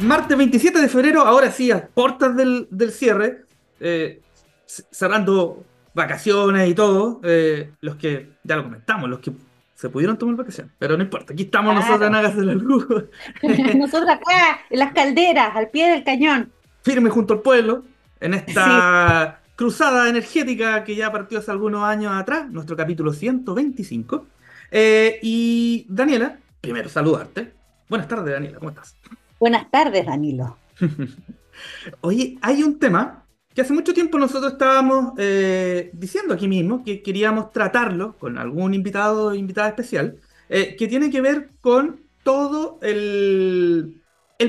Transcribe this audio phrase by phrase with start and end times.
[0.00, 3.44] martes 27 de febrero, ahora sí, a puertas del, cierre,
[3.80, 4.20] eh,
[4.66, 9.32] cerrando vacaciones y todo, eh, los que, ya lo comentamos, los que
[9.74, 12.86] se pudieron tomar vacaciones, pero no importa, aquí estamos nosotros en Hagas de la Luz.
[13.76, 16.52] nosotros acá, en las calderas, al pie del cañón.
[16.82, 17.84] Firme junto al pueblo,
[18.20, 24.26] en esta cruzada energética que ya partió hace algunos años atrás, nuestro capítulo 125.
[24.70, 27.52] Eh, y Daniela, primero saludarte.
[27.88, 28.96] Buenas tardes, Daniela, ¿cómo estás?
[29.38, 30.56] Buenas tardes, Danilo.
[32.00, 33.24] Oye, hay un tema
[33.54, 38.74] que hace mucho tiempo nosotros estábamos eh, diciendo aquí mismo que queríamos tratarlo con algún
[38.74, 40.16] invitado o invitada especial,
[40.48, 44.00] eh, que tiene que ver con todo el,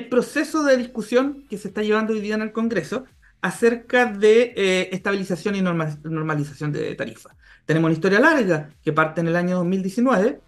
[0.09, 3.05] proceso de discusión que se está llevando hoy día en el Congreso
[3.41, 7.33] acerca de eh, estabilización y normalización de tarifas.
[7.65, 10.41] Tenemos una historia larga que parte en el año 2019,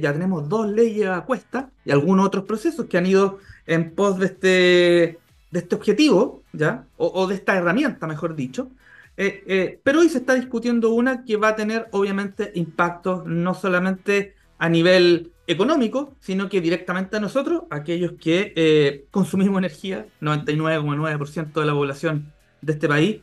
[0.00, 4.18] ya tenemos dos leyes a cuesta y algunos otros procesos que han ido en pos
[4.18, 5.18] de este,
[5.52, 6.86] este objetivo, ¿ya?
[6.96, 8.70] O, de esta herramienta, mejor dicho.
[9.16, 13.54] Eh, eh, pero hoy se está discutiendo una que va a tener, obviamente, impactos no
[13.54, 21.52] solamente a nivel económico, sino que directamente a nosotros, aquellos que eh, consumimos energía, 99,9%
[21.52, 23.20] de la población de este país,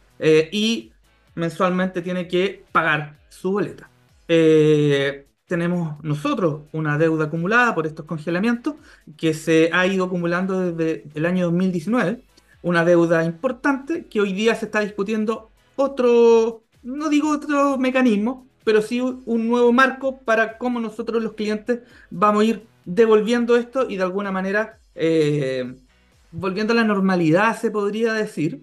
[0.52, 0.92] y
[1.36, 3.90] mensualmente tiene que pagar su boleta
[5.50, 8.76] tenemos nosotros una deuda acumulada por estos congelamientos
[9.18, 12.24] que se ha ido acumulando desde el año 2019,
[12.62, 18.82] una deuda importante que hoy día se está discutiendo otro, no digo otro mecanismo, pero
[18.82, 21.80] sí un nuevo marco para cómo nosotros los clientes
[22.12, 25.76] vamos a ir devolviendo esto y de alguna manera eh,
[26.32, 28.62] volviendo a la normalidad, se podría decir.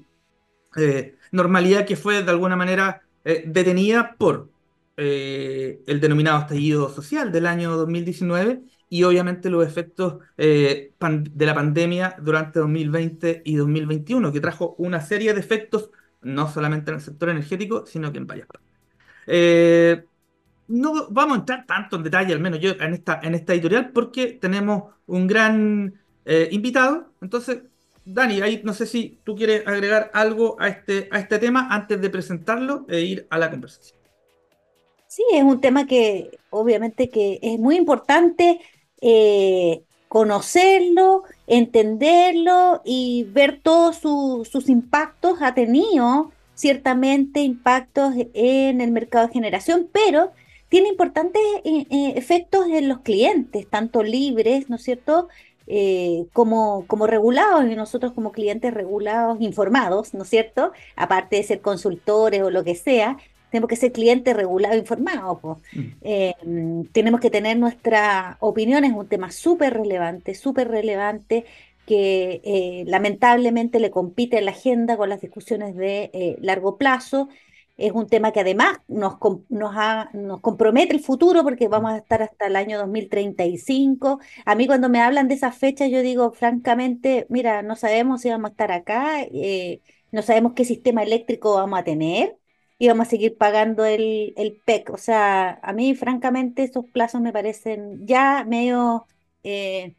[0.76, 4.50] Eh, normalidad que fue de alguna manera eh, detenida por
[4.98, 11.54] eh, el denominado estallido social del año 2019 y obviamente los efectos eh, de la
[11.54, 15.90] pandemia durante 2020 y 2021, que trajo una serie de efectos
[16.22, 18.70] no solamente en el sector energético, sino que en varias partes.
[19.26, 20.04] Eh,
[20.68, 23.90] no vamos a entrar tanto en detalle, al menos yo, en esta, en esta editorial,
[23.92, 25.94] porque tenemos un gran
[26.50, 27.12] invitado.
[27.20, 27.62] Entonces,
[28.04, 32.00] Dani, ahí no sé si tú quieres agregar algo a este, a este tema antes
[32.00, 33.95] de presentarlo e ir a la conversación.
[35.16, 38.60] Sí, es un tema que obviamente que es muy importante
[39.00, 45.38] eh, conocerlo, entenderlo y ver todos sus impactos.
[45.40, 50.32] Ha tenido ciertamente impactos en el mercado de generación, pero
[50.68, 55.28] tiene importantes eh, eh, efectos en los clientes, tanto libres, ¿no es cierto?,
[56.32, 61.60] como, como regulados, y nosotros como clientes regulados, informados, ¿no es cierto?, aparte de ser
[61.60, 63.16] consultores o lo que sea,
[63.50, 65.38] tenemos que ser clientes regulados, informados.
[65.72, 65.80] Mm.
[66.02, 66.34] Eh,
[66.92, 71.44] tenemos que tener nuestra opinión, es un tema súper relevante, súper relevante
[71.86, 77.28] que eh, lamentablemente le compite en la agenda con las discusiones de eh, largo plazo.
[77.76, 79.18] Es un tema que además nos,
[79.50, 79.74] nos,
[80.14, 84.18] nos, compromete el futuro porque vamos a estar hasta el año 2035.
[84.46, 88.30] A mí cuando me hablan de esa fecha yo digo francamente, mira, no sabemos si
[88.30, 89.26] vamos a estar acá,
[90.10, 92.36] no sabemos qué sistema eléctrico vamos a tener
[92.78, 94.90] íbamos a seguir pagando el, el PEC.
[94.90, 99.06] O sea, a mí francamente esos plazos me parecen ya medio
[99.42, 99.96] eh,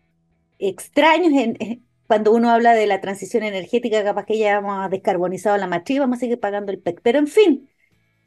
[0.59, 5.67] extraños en, cuando uno habla de la transición energética, capaz que ya hemos descarbonizado la
[5.67, 7.01] matriz, vamos a seguir pagando el PEC.
[7.03, 7.69] Pero en fin,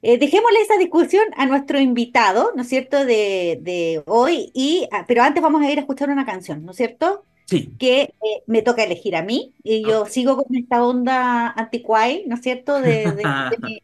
[0.03, 5.05] eh, dejémosle esa discusión a nuestro invitado, ¿no es cierto?, de, de hoy, y, ah,
[5.07, 7.25] pero antes vamos a ir a escuchar una canción, ¿no es cierto?
[7.47, 7.75] Sí.
[7.79, 12.37] Que eh, me toca elegir a mí, y yo sigo con esta onda anticuay, ¿no
[12.37, 13.25] es cierto?, de, de
[13.63, 13.83] mi,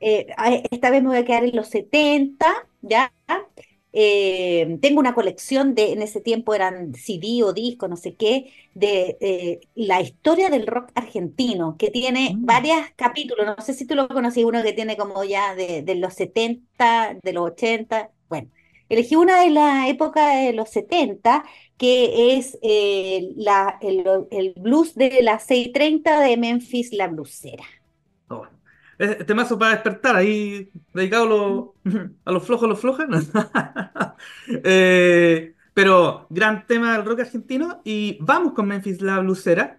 [0.00, 0.26] eh,
[0.70, 2.46] esta vez me voy a quedar en los 70,
[2.82, 3.12] ¿ya?
[3.92, 8.52] Eh, tengo una colección de, en ese tiempo eran CD o disco, no sé qué,
[8.74, 12.44] de eh, la historia del rock argentino, que tiene mm.
[12.44, 16.14] varios capítulos, no sé si tú lo conocí, uno que tiene como ya de, los
[16.14, 18.50] 70, de los 80, bueno,
[18.88, 21.44] elegí una de la época de los 70,
[21.76, 22.58] que es
[23.36, 27.64] la, el, el, blues de las 630 de Memphis, la blusera.
[28.28, 28.46] Oh.
[28.98, 31.74] Este mazo para despertar, ahí dedicado
[32.24, 33.08] a los, flojos, a los flojas.
[34.64, 37.80] Eh, pero gran tema del rock argentino.
[37.84, 39.78] Y vamos con Memphis la blusera.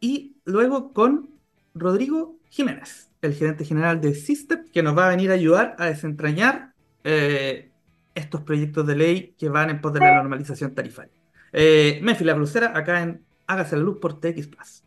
[0.00, 1.30] Y luego con
[1.74, 5.86] Rodrigo Jiménez, el gerente general de System, que nos va a venir a ayudar a
[5.86, 6.72] desentrañar
[7.04, 7.70] eh,
[8.14, 11.12] estos proyectos de ley que van en pos de la normalización tarifaria.
[11.52, 14.82] Eh, Memphis la blusera, acá en Hágase la Luz por TX Plus.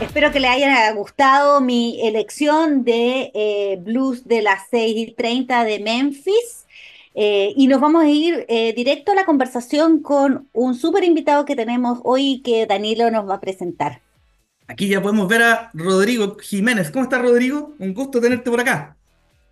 [0.00, 5.64] Espero que le haya gustado mi elección de eh, blues de las 6 y 30
[5.64, 6.66] de Memphis.
[7.14, 11.44] Eh, y nos vamos a ir eh, directo a la conversación con un súper invitado
[11.44, 14.00] que tenemos hoy que Danilo nos va a presentar.
[14.66, 16.90] Aquí ya podemos ver a Rodrigo Jiménez.
[16.90, 17.74] ¿Cómo estás, Rodrigo?
[17.78, 18.96] Un gusto tenerte por acá.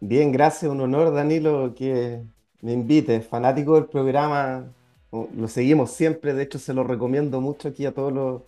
[0.01, 0.71] Bien, gracias.
[0.71, 2.21] Un honor, Danilo, que
[2.61, 3.25] me invites.
[3.25, 4.65] Fanático del programa.
[5.13, 6.35] Lo seguimos siempre.
[6.35, 8.43] De hecho, se lo recomiendo mucho aquí a todos los,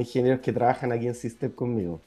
[0.00, 2.00] ingenieros que trabajan aquí en System conmigo.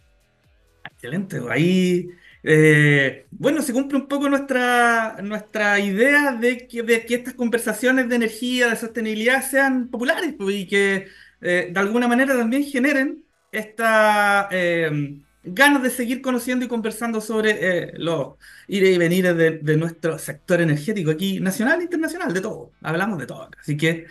[0.84, 1.40] Excelente.
[1.50, 2.10] Ahí
[2.48, 8.08] eh, bueno, se cumple un poco nuestra, nuestra idea de que, de que estas conversaciones
[8.08, 11.08] de energía, de sostenibilidad sean populares pues, y que
[11.42, 17.94] eh, de alguna manera también generen esta eh, ganas de seguir conociendo y conversando sobre
[17.98, 18.36] los
[18.68, 22.72] ir y venir de, nuestro sector energético aquí, nacional e internacional, de todo.
[22.81, 24.06] Hablamos de todo Así que,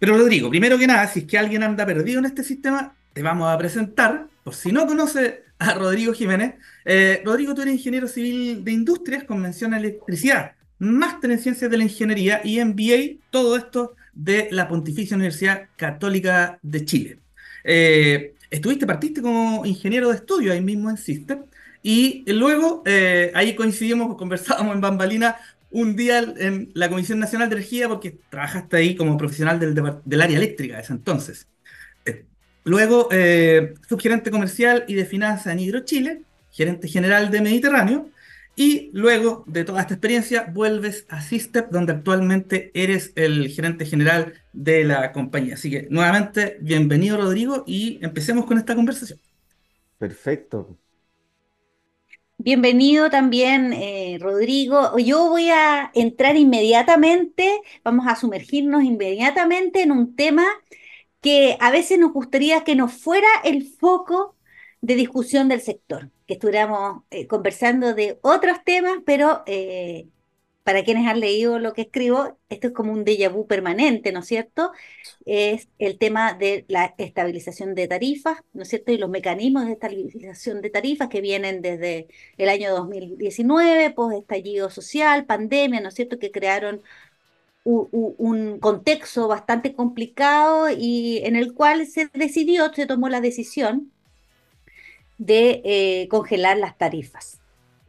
[0.00, 3.22] pero Rodrigo, primero que nada, si es que alguien anda perdido en este sistema, te
[3.22, 6.54] vamos a presentar, por si no conoce a Rodrigo Jiménez.
[6.86, 11.70] Eh, Rodrigo, tú eres ingeniero civil de industrias con mención a electricidad, máster en ciencias
[11.70, 17.18] de la ingeniería y MBA, todo esto de la Pontificia Universidad Católica de Chile.
[17.62, 21.44] Eh, estuviste, partiste como ingeniero de estudio ahí mismo en System
[21.82, 25.36] y luego eh, ahí coincidimos, conversábamos en Bambalina
[25.70, 29.74] un día en la Comisión Nacional de Energía porque trabajaste ahí como profesional del,
[30.04, 31.46] del área eléctrica de ese entonces.
[32.64, 38.10] Luego, eh, subgerente comercial y de finanzas en Hidrochile, gerente general de Mediterráneo,
[38.54, 44.34] y luego de toda esta experiencia vuelves a Sistep, donde actualmente eres el gerente general
[44.52, 45.54] de la compañía.
[45.54, 49.18] Así que nuevamente, bienvenido Rodrigo y empecemos con esta conversación.
[49.98, 50.76] Perfecto.
[52.42, 54.96] Bienvenido también, eh, Rodrigo.
[54.96, 60.46] Yo voy a entrar inmediatamente, vamos a sumergirnos inmediatamente en un tema
[61.20, 64.36] que a veces nos gustaría que nos fuera el foco
[64.80, 70.08] de discusión del sector, que estuviéramos eh, conversando de otros temas, pero eh,
[70.70, 74.20] para quienes han leído lo que escribo, esto es como un déjà vu permanente, ¿no
[74.20, 74.70] es cierto?
[75.26, 78.92] Es el tema de la estabilización de tarifas, ¿no es cierto?
[78.92, 82.06] Y los mecanismos de estabilización de tarifas que vienen desde
[82.38, 86.20] el año 2019, post estallido social, pandemia, ¿no es cierto?
[86.20, 86.82] Que crearon
[87.64, 93.90] un contexto bastante complicado y en el cual se decidió, se tomó la decisión
[95.18, 97.39] de eh, congelar las tarifas,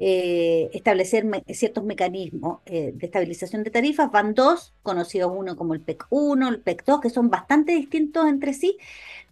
[0.03, 4.11] eh, establecer ciertos mecanismos eh, de estabilización de tarifas.
[4.11, 8.27] Van dos, conocidos uno como el PEC 1, el PEC 2, que son bastante distintos
[8.27, 8.77] entre sí,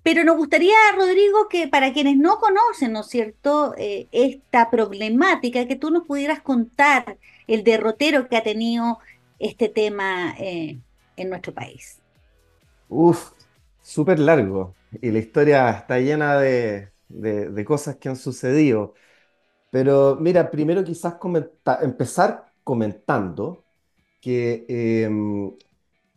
[0.03, 5.91] pero nos gustaría, Rodrigo, que para quienes no conocen, ¿no cierto?, esta problemática, que tú
[5.91, 7.17] nos pudieras contar
[7.47, 8.99] el derrotero que ha tenido
[9.39, 10.79] este tema eh,
[11.15, 11.99] en nuestro país?
[12.89, 13.31] Uf,
[13.81, 14.75] súper largo.
[15.01, 16.91] Y la historia está llena de,
[17.65, 18.93] cosas que han sucedido.
[19.71, 21.15] Pero mira, primero quizás
[21.81, 23.63] empezar comentando
[24.21, 25.51] que em,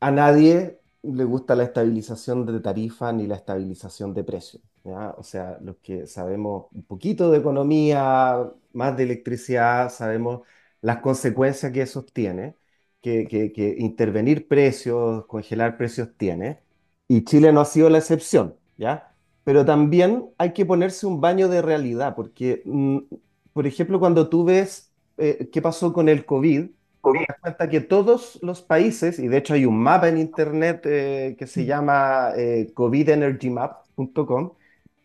[0.00, 4.62] a nadie le gusta la estabilización de tarifa ni la estabilización de precios.
[4.84, 10.42] O sea, los que sabemos un poquito de economía, más de electricidad, sabemos
[10.80, 12.56] las consecuencias que eso tiene
[13.00, 16.60] que, intervenir precios, congelar precios tiene,
[17.08, 19.14] y Chile no ha sido la excepción, ¿ya?
[19.44, 22.98] Pero también hay que ponerse un baño de realidad, porque, mm,
[23.52, 27.80] por ejemplo, cuando tú ves eh, qué pasó con el COVID, te das cuenta que
[27.80, 32.30] todos los países, y de hecho hay un mapa en internet eh, que se llama
[32.36, 34.52] eh, covidenergymap.com,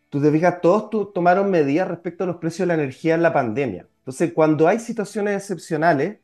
[0.09, 3.33] tú te fijas, todos tomaron medidas respecto a los precios de la energía en la
[3.33, 3.87] pandemia.
[3.99, 6.19] Entonces, cuando hay situaciones excepcionales,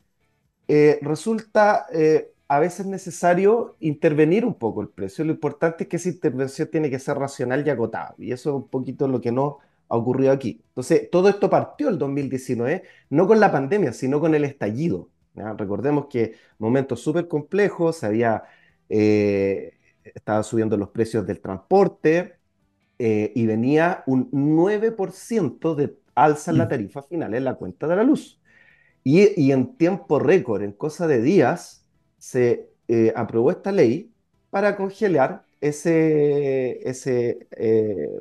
[0.67, 5.25] eh, resulta eh, a veces necesario intervenir un poco el precio.
[5.25, 8.15] Lo importante es que esa intervención tiene que ser racional y agotada.
[8.17, 9.59] Y eso es un poquito lo que no
[9.89, 10.61] ha ocurrido aquí.
[10.69, 15.09] Entonces, todo esto partió el 2019, no con la pandemia, sino con el estallido.
[15.35, 18.43] Recordemos que momentos súper complejos, se había,
[18.89, 19.73] eh,
[20.03, 22.37] estaba subiendo los precios del transporte
[22.99, 26.69] y venía un 9% de alza en la mm.
[26.69, 28.39] tarifa final en la cuenta de la luz.
[29.03, 31.85] Y, en tiempo récord, en cosa de días,
[32.17, 34.13] se eh, aprobó esta ley
[34.49, 38.19] para congelar ese, ese, eh,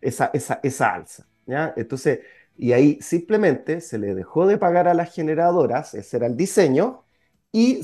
[0.00, 1.26] esa, esa, esa, alza.
[1.46, 1.72] ¿ya?
[1.76, 2.20] Entonces,
[2.56, 7.04] y ahí simplemente se le dejó de pagar a las generadoras, ese era el diseño,
[7.52, 7.80] y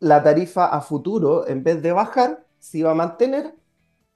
[0.00, 3.54] la tarifa a futuro, en vez de bajar, se iba a mantener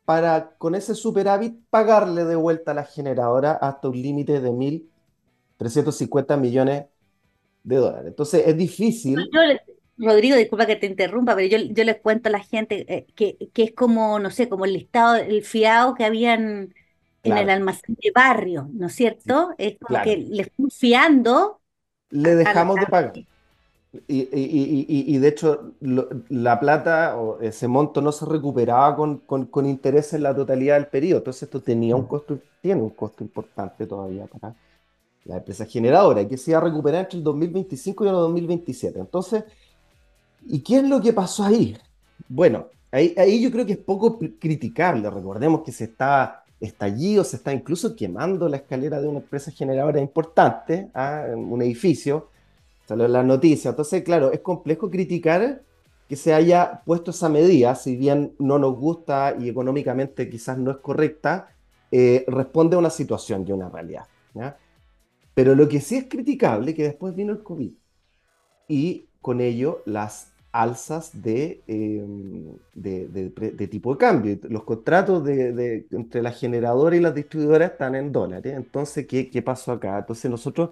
[0.05, 6.39] para con ese superávit pagarle de vuelta a la generadora hasta un límite de 1.350
[6.39, 6.85] millones
[7.63, 8.07] de dólares.
[8.07, 9.19] Entonces es difícil.
[9.99, 13.51] Rodrigo, disculpa que te interrumpa, pero yo, yo les cuento a la gente eh, que,
[13.53, 16.73] que, es como, no sé, como el listado, el fiado que habían
[17.31, 19.51] en el almacén de barrio, ¿no es cierto?
[19.59, 21.61] es como que le fui fiando.
[22.11, 23.13] Le dejamos de pagar.
[24.07, 25.73] Y, de hecho,
[26.29, 30.89] la plata o ese monto no se recuperaba con, con, interés en la totalidad del
[30.89, 31.19] periodo.
[31.19, 34.55] Entonces, esto tenía un costo, tiene un costo importante todavía para
[35.25, 38.99] la empresa generadora, que se iba a recuperar entre el 2025 y el 2027.
[38.99, 39.45] Entonces,
[40.47, 41.77] ¿y qué es lo que pasó ahí?
[42.29, 45.09] Bueno, ahí, ahí yo creo que es poco criticable.
[45.09, 50.01] Recordemos que se está estallido, se está incluso quemando la escalera de una empresa generadora
[50.01, 51.27] importante, ¿ah?
[51.35, 52.29] un edificio
[52.87, 53.73] salió en las noticias.
[53.73, 55.63] Entonces, claro, es complejo criticar
[56.09, 60.71] que se haya puesto esa medida, si bien no nos gusta y económicamente quizás no
[60.71, 61.51] es correcta,
[61.91, 64.07] eh, responde a una situación y una realidad.
[65.35, 67.73] Pero lo que sí es criticable que después vino el COVID
[68.69, 74.39] y con ello las alzas de, em, de, tipo de cambio.
[74.49, 78.55] Los contratos de, entre la generadora y las distribuidoras están en dólares.
[78.57, 79.99] Entonces, ¿qué, qué pasó acá?
[79.99, 80.71] Entonces nosotros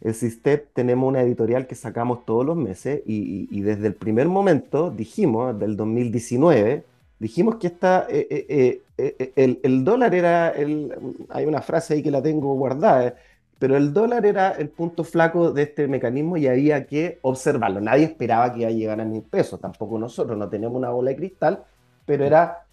[0.00, 4.90] el SISTEP tenemos una editorial que sacamos todos los meses y, desde el primer momento
[4.90, 6.84] dijimos, del 2019,
[7.18, 10.94] dijimos que esta, eh, eh, eh, el, dólar era, el,
[11.30, 13.16] hay una frase ahí que la tengo guardada,
[13.58, 17.80] pero el dólar era el punto flaco de este mecanismo y había que observarlo.
[17.80, 21.10] Nadie esperaba que iba a llegar a mil pesos, tampoco nosotros, no tenemos una bola
[21.10, 21.64] de cristal,
[22.06, 22.64] pero era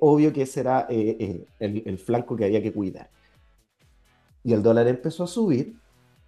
[0.00, 3.08] obvio que ese era el, el flanco que había que cuidar.
[4.42, 5.74] Y el dólar empezó a subir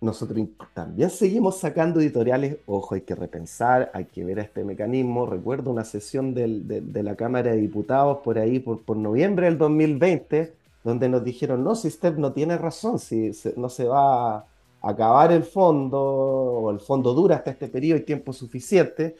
[0.00, 5.26] nosotros también seguimos sacando editoriales, ojo, hay que repensar, hay que ver este mecanismo.
[5.26, 10.52] Recuerdo una sesión de, la Cámara de Diputados por ahí, por, por, noviembre del 2020,
[10.86, 14.46] donde nos dijeron, no, si usted no tiene razón, si no se va a
[14.82, 19.16] acabar el fondo, o el fondo dura hasta este periodo y tiempo suficiente.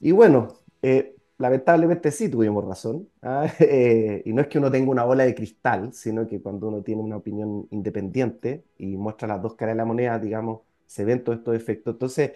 [0.00, 0.48] Y bueno,
[0.82, 3.08] eh, lamentablemente sí tuvimos razón.
[3.22, 3.46] ¿ah?
[3.60, 6.82] Eh, y no es que uno tenga una bola de cristal, sino que cuando uno
[6.82, 11.24] tiene una opinión independiente y muestra las dos caras de la moneda, digamos, se ven
[11.24, 11.94] todos estos efectos.
[11.94, 12.32] Entonces,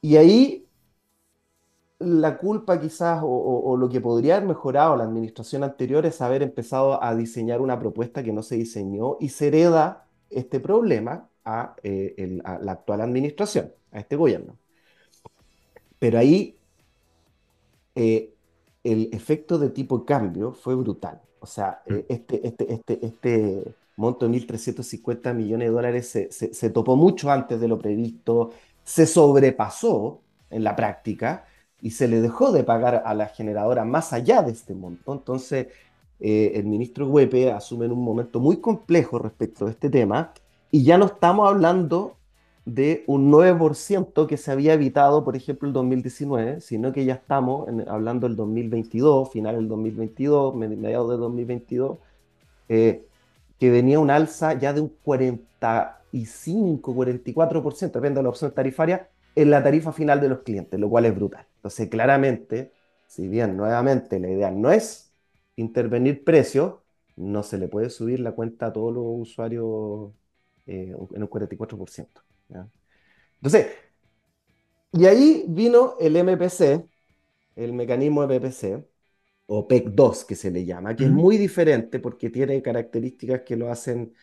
[0.00, 0.66] y ahí
[2.04, 7.02] la culpa quizás o, lo que podría haber mejorado la administración anterior es haber empezado
[7.02, 12.40] a diseñar una propuesta que no se diseñó y se hereda este problema a, eh,
[12.44, 14.56] a la actual administración, a este gobierno.
[15.98, 16.56] Pero ahí
[17.94, 18.34] eh,
[18.84, 21.20] el efecto de tipo de cambio fue brutal.
[21.40, 21.94] O sea, mm.
[21.94, 27.30] eh, este, este, este, este monto de 1.350 millones de dólares se, se, topó mucho
[27.30, 28.52] antes de lo previsto,
[28.84, 31.44] se sobrepasó en la práctica
[31.82, 35.12] y se le dejó de pagar a la generadora más allá de este monto.
[35.12, 35.66] Entonces,
[36.20, 40.32] eh, el ministro Huepe asume en un momento muy complejo respecto a este tema
[40.70, 42.16] y ya no estamos hablando
[42.64, 47.68] de un 9% que se había evitado, por ejemplo, el 2019, sino que ya estamos
[47.88, 51.98] hablando del 2022, final del 2022, mediados del 2022,
[52.68, 53.04] eh,
[53.58, 59.50] que venía un alza ya de un 45, 44%, depende de la opción tarifaria, en
[59.50, 61.46] la tarifa final de los clientes, lo cual es brutal.
[61.62, 62.72] Entonces, claramente,
[63.06, 65.12] si bien nuevamente la idea no es
[65.56, 66.74] intervenir precios,
[67.16, 70.10] no se le puede subir la cuenta a todos los usuarios
[70.66, 72.22] eh, en un 44%.
[73.40, 73.66] Entonces,
[74.92, 76.88] y ahí vino el MPC,
[77.56, 78.84] el mecanismo PPC,
[79.46, 83.56] o PEC 2 que se le llama, que es muy diferente porque tiene características que
[83.56, 84.14] lo hacen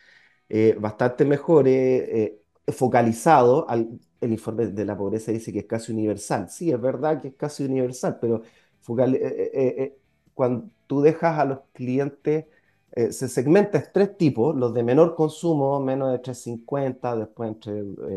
[0.48, 3.68] eh, bastante mejores, eh, focalizado.
[3.68, 6.48] Al, el informe de la pobreza dice que es casi universal.
[6.50, 8.42] Sí, es verdad que es casi universal, pero
[8.98, 9.96] eh,
[10.34, 12.46] cuando tú dejas a los clientes
[12.92, 17.72] eh, se segmenta en tres tipos, los de menor consumo, menos de 350, después entre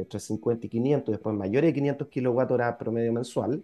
[0.09, 3.63] 350 eh, y 500, después mayores de 500 kWh promedio mensual.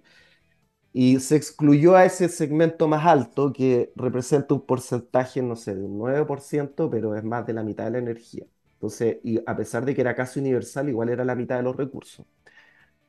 [0.93, 5.83] Y se excluyó a ese segmento más alto que representa un porcentaje, no sé, de
[5.83, 8.45] un 9%, pero es más de la mitad de la energía.
[8.79, 11.75] Entonces, y a pesar de que era casi universal, igual era la mitad de los
[11.75, 12.25] recursos.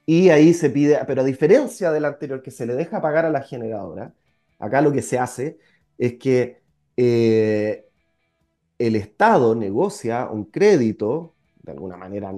[0.07, 3.31] Y ahí se pide, pero a diferencia del anterior que se le deja pagar a
[3.31, 4.15] la generadora,
[4.59, 5.59] acá lo que se hace
[5.99, 6.63] es que
[6.97, 7.87] eh,
[8.79, 12.33] el Estado negocia un crédito, de alguna manera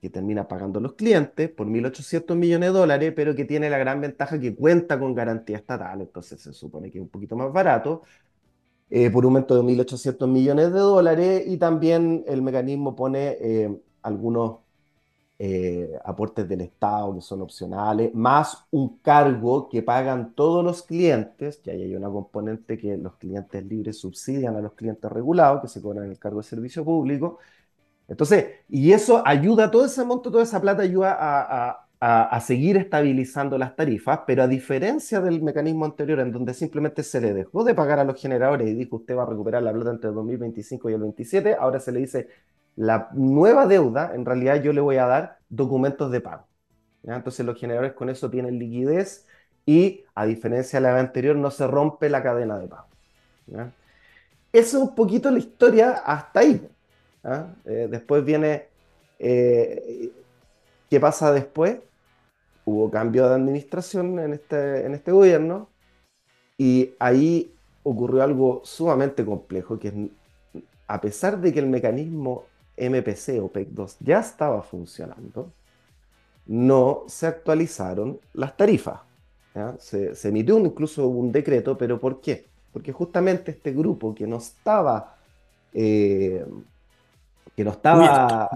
[0.00, 4.00] que termina pagando los clientes, por 1.800 millones de dólares, pero que tiene la gran
[4.00, 8.02] ventaja que cuenta con garantía estatal, entonces se supone que es un poquito más barato,
[8.90, 13.80] eh, por un monto de 1.800 millones de dólares, y también el mecanismo pone eh,
[14.02, 14.58] algunos
[15.42, 21.56] eh, aportes del Estado que son opcionales, más un cargo que pagan todos los clientes,
[21.58, 25.68] que ahí hay una componente que los clientes libres subsidian a los clientes regulados, que
[25.68, 27.38] se cobran el cargo de servicio público.
[28.08, 31.86] Entonces, y eso ayuda, todo ese monto, toda esa plata ayuda a,
[32.40, 37.34] seguir estabilizando las tarifas, pero a diferencia del mecanismo anterior, en donde simplemente se le
[37.34, 40.08] dejó de pagar a los generadores y dijo usted va a recuperar la plata entre
[40.08, 42.28] el 2025 y el 27, ahora se le dice
[42.76, 46.46] la nueva deuda, en realidad yo le voy a dar documentos de pago.
[47.02, 49.26] Entonces los generadores con eso tienen liquidez
[49.66, 52.88] y a diferencia de la anterior no se rompe la cadena de pago.
[54.52, 56.66] Esa es un poquito la historia hasta ahí.
[57.66, 58.68] Eh, después viene,
[59.18, 60.10] eh,
[60.88, 61.78] ¿qué pasa después?
[62.70, 65.68] Hubo cambio de administración en este, en este gobierno
[66.56, 69.94] y ahí ocurrió algo sumamente complejo, que es,
[70.86, 72.44] a pesar de que el mecanismo
[72.76, 75.52] MPC o PEC 2 ya estaba funcionando,
[76.46, 79.00] no se actualizaron las tarifas.
[79.78, 82.46] Se, emitió incluso un decreto, pero ¿por qué?
[82.72, 85.16] Porque justamente este grupo que no estaba,
[85.74, 86.44] eh,
[87.56, 88.48] que no estaba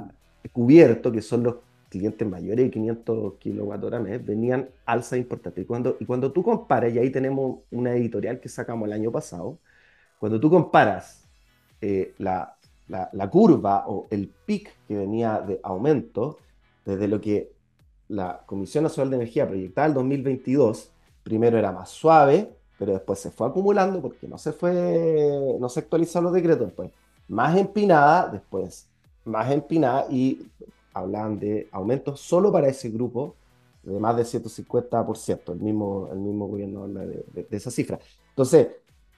[0.53, 1.11] cubierto.
[1.11, 1.57] que son los
[1.99, 5.61] clientes mayores de 500 kWh mes, venían alza importante.
[5.61, 9.13] Y cuando, y cuando tú comparas, y ahí tenemos una editorial que sacamos el año
[9.13, 9.59] pasado,
[10.19, 11.25] cuando tú comparas
[11.81, 12.57] eh, la,
[12.89, 16.39] la, curva o el pic que venía de aumento,
[16.85, 17.53] desde lo que
[18.09, 20.91] la Comisión Nacional de Energía proyectaba el 2022,
[21.23, 25.81] primero era más suave, pero después se fue acumulando porque no se fue, no se
[25.81, 26.91] actualizaron los decretos, después
[27.29, 28.89] más empinada, después
[29.25, 30.47] más empinada y
[30.95, 33.37] hablaban de aumentos solo para ese grupo
[33.83, 37.99] de más de 150%, el mismo, el mismo gobierno habla de, de esa cifra.
[38.31, 38.69] Entonces,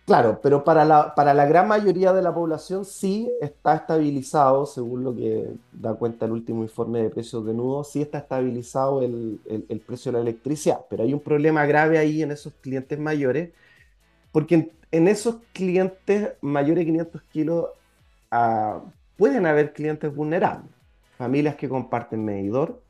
[0.06, 5.02] Claro, pero para la, para la gran mayoría de la población sí está estabilizado, según
[5.02, 9.40] lo que da cuenta el último informe de precios de nudo, sí está estabilizado el,
[9.84, 13.50] precio de la electricidad, pero hay un problema grave ahí en esos clientes mayores,
[14.30, 17.66] porque en, esos clientes mayores de 500 kilos
[18.30, 18.82] ah,
[19.16, 20.70] pueden haber clientes vulnerables,
[21.16, 22.82] familias que comparten medidor,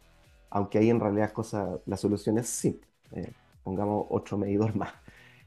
[0.51, 4.93] aunque ahí en realidad cosa, la solución es simple, eh, pongamos otro medidor más.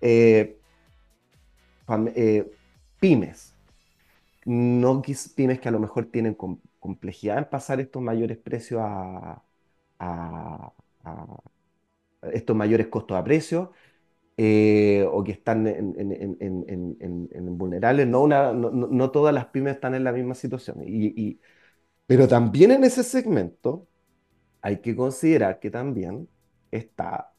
[0.01, 0.57] Eh,
[2.15, 2.51] eh,
[2.99, 3.55] pymes,
[4.45, 5.01] no
[5.35, 6.35] pymes que a lo mejor tienen
[6.79, 9.43] complejidad en pasar estos mayores precios a,
[12.33, 13.71] estos mayores costos a precio,
[14.37, 15.65] eh, o que están
[17.57, 18.07] vulnerables.
[18.07, 20.77] No, todas las pymes están en la misma situación.
[20.85, 21.39] Y,
[22.09, 23.85] pero también en ese segmento
[24.63, 26.27] hay que considerar que también
[26.71, 27.31] está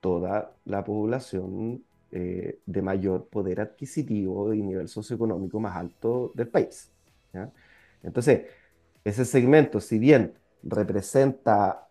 [0.00, 6.90] toda la población eh, de mayor poder adquisitivo y nivel socioeconómico más alto del país.
[8.02, 8.46] Entonces,
[9.04, 11.86] ese segmento, si bien representa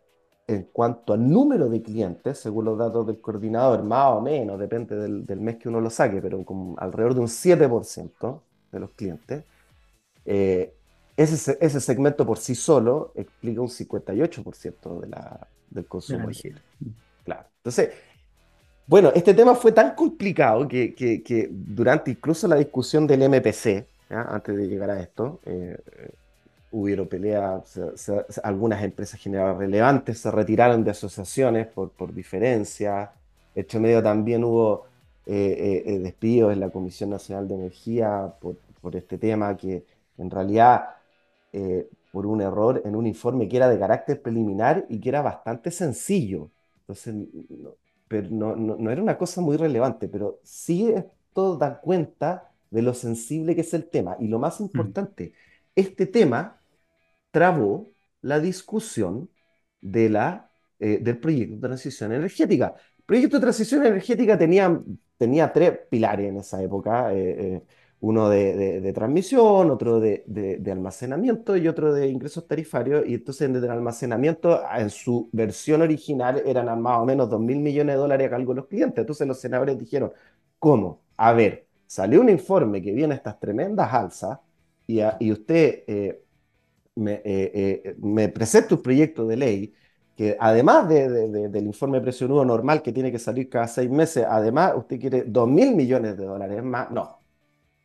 [0.47, 4.95] en cuanto al número de clientes, según los datos del coordinador, más o menos, depende
[4.95, 6.43] del, mes que uno lo saque, pero
[6.77, 9.43] alrededor de un 7% de los clientes,
[10.25, 10.76] eh,
[11.17, 16.29] ese, ese, segmento por sí solo explica un 58% de la, del consumo.
[17.25, 17.45] Claro.
[17.57, 17.89] Entonces,
[18.85, 24.67] bueno, este tema fue tan complicado que, durante incluso la discusión del MPC, antes de
[24.67, 25.77] llegar a esto, eh,
[26.71, 27.79] hubieron peleas,
[28.43, 33.11] algunas empresas generales relevantes se retiraron de asociaciones por, por diferencia.
[33.55, 34.85] Hecho medio también hubo
[35.25, 39.83] eh, eh, despidos en la Comisión Nacional de Energía por, por este tema, que
[40.17, 40.96] en realidad
[42.11, 45.71] por un error en un informe que era de carácter preliminar y que era bastante
[45.71, 46.51] sencillo.
[46.81, 47.15] Entonces,
[48.07, 52.93] pero no, no, era una cosa muy relevante, pero sí esto da cuenta de lo
[52.93, 54.15] sensible que es el tema.
[54.19, 54.63] Y lo más mm.
[54.63, 55.33] importante,
[55.75, 56.59] este tema
[57.31, 59.29] trabó la discusión
[59.81, 62.75] de la, eh, del proyecto de transición energética.
[62.97, 64.81] El proyecto de transición energética tenía,
[65.17, 67.13] tenía tres pilares en esa época.
[67.13, 67.63] Eh, eh,
[67.99, 73.03] uno de, transmisión, otro de, almacenamiento y otro de ingresos tarifarios.
[73.07, 77.59] Y entonces desde el almacenamiento, en su versión original, eran más o menos 2 mil
[77.59, 78.99] millones de dólares a cargo de los clientes.
[78.99, 80.11] Entonces los senadores dijeron,
[80.59, 81.01] ¿cómo?
[81.17, 84.39] A ver, salió un informe que viene estas tremendas alzas
[84.85, 86.21] y, y usted eh,
[86.95, 87.21] me, eh,
[87.85, 89.73] eh, me, presenta un proyecto de ley
[90.15, 94.25] que además del informe de precio nudo normal que tiene que salir cada seis meses,
[94.27, 96.89] además usted quiere 2 mil millones de dólares más.
[96.91, 97.19] No,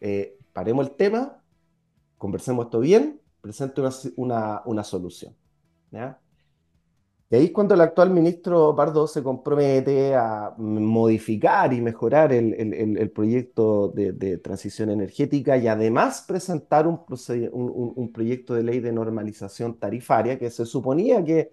[0.02, 1.40] eh, paremos el tema,
[2.18, 3.80] conversemos esto bien, presente
[4.16, 5.34] una, solución.
[5.92, 13.10] Y ahí es cuando el actual ministro Pardo se compromete a modificar y mejorar el,
[13.14, 17.00] proyecto de, transición energética y además presentar un,
[17.50, 21.50] un, proyecto de ley de normalización tarifaria que se suponía que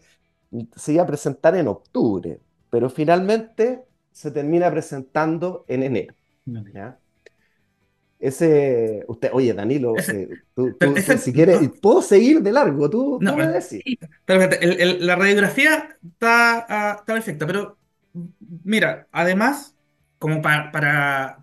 [0.75, 6.15] se iba a presentar en octubre, pero finalmente se termina presentando en enero.
[6.73, 6.99] ¿ya?
[8.19, 10.75] Ese, usted, oye, Danilo, eh, tú,
[11.17, 13.82] si quieres, puedo seguir de largo, tú, no, me decís.
[14.27, 17.77] la radiografía está, ah, está, perfecta, pero
[18.65, 19.73] mira, además,
[20.17, 20.69] como para,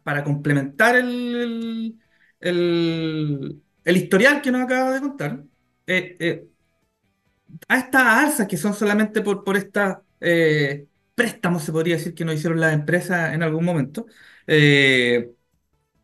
[0.04, 1.98] para, complementar el,
[2.40, 5.44] el, historial que nos acaba de contar,
[5.86, 6.46] eh, eh,
[7.68, 12.24] a estas alzas que son solamente por, por esta eh, préstamos, se podría decir, que
[12.24, 14.06] nos hicieron las empresas en algún momento,
[14.46, 15.32] eh,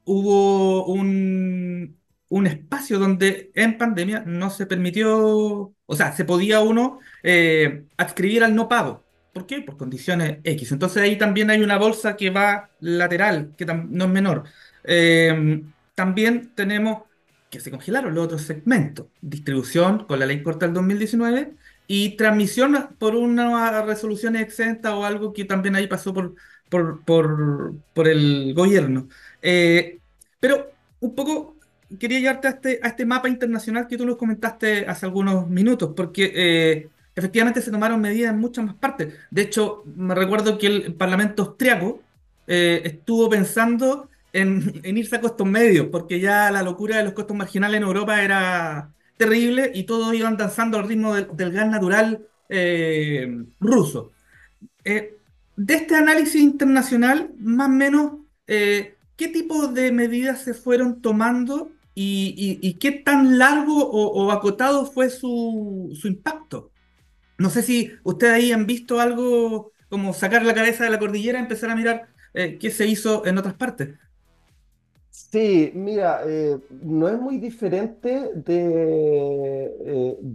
[0.05, 7.01] hubo un, un espacio donde en pandemia no se permitió, o sea, se podía uno
[7.23, 9.05] eh, adscribir al no pago.
[9.33, 9.63] ¿Por qué?
[9.63, 10.73] Por condiciones X.
[10.73, 14.45] Entonces ahí también hay una bolsa que va lateral, que no es menor.
[14.85, 15.63] Eh,
[15.95, 17.05] también tenemos
[17.53, 19.07] que se congelaron los otros segmentos.
[19.21, 21.55] Distribución con la ley corta del 2019
[21.87, 26.35] y transmisión por una resolución exenta o algo que también ahí pasó por,
[26.71, 29.09] por, por, por el gobierno.
[29.43, 29.99] Eh,
[30.39, 31.57] pero un poco
[31.99, 35.93] quería llevarte a este, a este mapa internacional que tú nos comentaste hace algunos minutos,
[35.95, 39.13] porque eh, efectivamente se tomaron medidas en muchas más partes.
[39.31, 42.01] De hecho, me recuerdo que el Parlamento austriaco
[42.47, 47.13] eh, estuvo pensando en, en, irse a costos medios, porque ya la locura de los
[47.13, 52.27] costos marginales en Europa era terrible y todos iban danzando al ritmo del, gas natural
[53.61, 54.13] ruso.
[54.85, 58.13] De este análisis internacional, más o menos,
[59.17, 65.97] ¿qué tipo de medidas se fueron tomando y, qué tan largo o, acotado fue su,
[66.05, 66.71] impacto?
[67.39, 71.39] No sé si ustedes ahí han visto algo como sacar la cabeza de la cordillera
[71.39, 73.91] y empezar a mirar eh, qué se hizo en otras partes.
[75.13, 79.71] Sí, mira, eh, no es muy diferente de,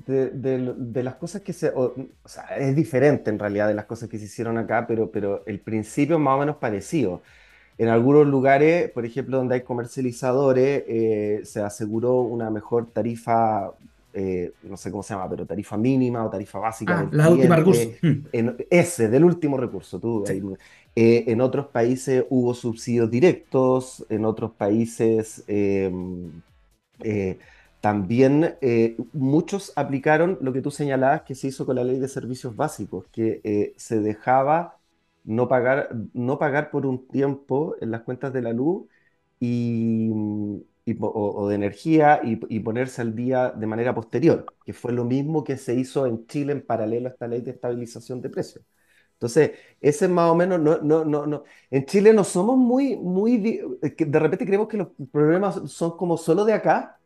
[0.07, 1.71] eh, las cosas que se...
[1.75, 5.43] O, sea, es diferente en realidad de las cosas que se hicieron acá, pero, pero
[5.47, 7.23] el principio es más o menos parecido.
[7.79, 13.71] En algunos lugares, por ejemplo, donde hay comercializadores, eh, se aseguró una mejor tarifa,
[14.13, 16.99] eh, no sé cómo se llama, pero tarifa mínima o tarifa básica.
[16.99, 17.87] Ah, del la última recurso.
[18.31, 19.99] En, ese, del último recurso.
[19.99, 20.33] Tú, sí.
[20.33, 20.41] ahí,
[20.95, 25.91] eh, en otros países hubo subsidios directos, en otros países eh,
[27.79, 28.55] también
[29.13, 33.05] muchos aplicaron lo que tú señalabas que se hizo con la ley de servicios básicos,
[33.11, 34.76] que se dejaba
[35.27, 38.87] no pagar, no pagar por un tiempo en las cuentas de la luz
[39.39, 40.09] y,
[40.99, 45.57] o, de energía y, ponerse al día de manera posterior, que fue lo mismo que
[45.57, 48.65] se hizo en Chile en paralelo a esta ley de estabilización de precios.
[49.13, 51.43] Entonces, ese es más o menos, no, no, no, no.
[51.71, 56.45] En Chile no somos muy, muy, de repente creemos que los problemas son como solo
[56.45, 56.99] de acá,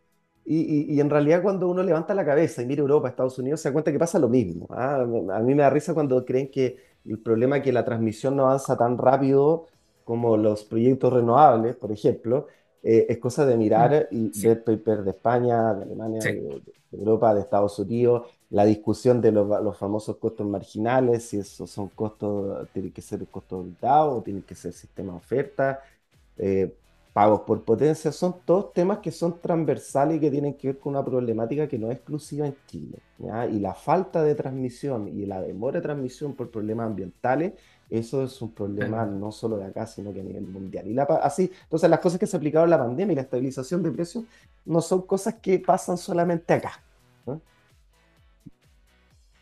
[0.43, 3.61] y, y, y en realidad cuando uno levanta la cabeza y mira Europa, Estados Unidos,
[3.61, 4.67] se da cuenta que pasa lo mismo.
[4.71, 5.01] ¿ah?
[5.01, 8.45] A mí me da risa cuando creen que el problema es que la transmisión no
[8.45, 9.67] avanza tan rápido
[10.03, 12.47] como los proyectos renovables, por ejemplo,
[12.83, 14.47] eh, es cosa de mirar y sí.
[14.47, 16.33] ver papers de España, de Alemania, sí.
[16.33, 16.61] de,
[16.91, 21.69] de, Europa, de Estados Unidos, la discusión de los, los, famosos costos marginales, si esos
[21.69, 25.79] son costos, tienen que ser costos auditados o tienen que ser sistema de oferta,
[26.37, 26.73] eh,
[27.13, 30.93] pagos por potencia, son todos temas que son transversales y que tienen que ver con
[30.95, 32.99] una problemática que no es exclusiva en Chile.
[33.19, 33.45] ¿ya?
[33.47, 37.53] Y la falta de transmisión y la demora de transmisión por problemas ambientales
[37.91, 40.87] eso es un problema no solo de acá, sino que a nivel mundial.
[40.87, 43.91] Y la, así, entonces las cosas que se aplicaron la pandemia y la estabilización de
[43.91, 44.23] precios
[44.65, 46.81] no son cosas que pasan solamente acá.
[47.25, 47.41] ¿no?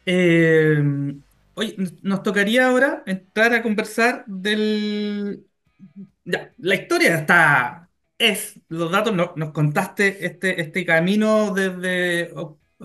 [0.08, 1.14] Eh,
[1.54, 5.46] oye, nos tocaría ahora entrar a conversar del...
[6.30, 7.90] Ya, la historia está...
[8.18, 12.32] Es, los datos no, nos contaste este, este camino desde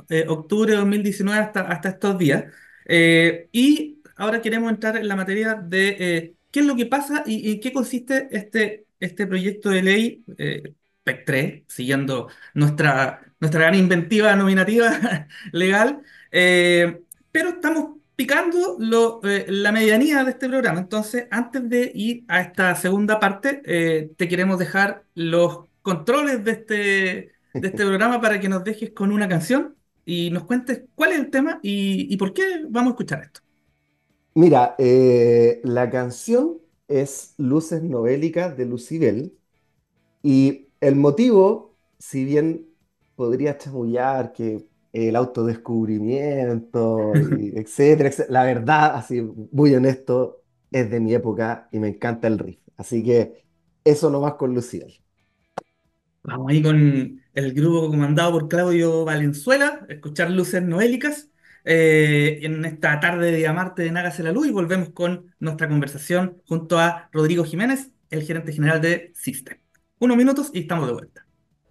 [0.08, 2.44] eh, octubre de 2019 hasta, hasta estos días.
[2.86, 7.24] Eh, y ahora queremos entrar en la materia de eh, qué es lo que pasa
[7.26, 13.60] y en qué consiste este, este proyecto de ley eh, PEC 3, siguiendo nuestra, nuestra
[13.62, 17.02] gran inventiva nominativa legal, eh,
[17.32, 20.80] pero estamos picando lo, eh, la medianía de este programa.
[20.80, 26.50] Entonces, antes de ir a esta segunda parte, eh, te queremos dejar los controles de
[26.52, 26.74] este,
[27.60, 31.18] de este programa para que nos dejes con una canción y nos cuentes cuál es
[31.20, 33.40] el tema y, y por qué vamos a escuchar esto.
[34.34, 39.38] Mira, eh, la canción es Luces Novélicas de Lucibel
[40.22, 42.66] y el motivo, si bien
[43.16, 51.12] podría chamullar que el autodescubrimiento, etcétera, etcétera, la verdad, así muy honesto, es de mi
[51.14, 52.60] época y me encanta el riff.
[52.76, 53.44] Así que
[53.84, 54.94] eso nomás con Lucibel.
[56.22, 61.28] Vamos ahí con el grupo comandado por Claudio Valenzuela, escuchar Luces Novélicas
[61.64, 66.40] eh, en esta tarde de Amarte de Nágase la Luz y volvemos con nuestra conversación
[66.46, 69.58] junto a Rodrigo Jiménez, el gerente general de System.
[69.98, 71.23] Unos minutos y estamos de vuelta.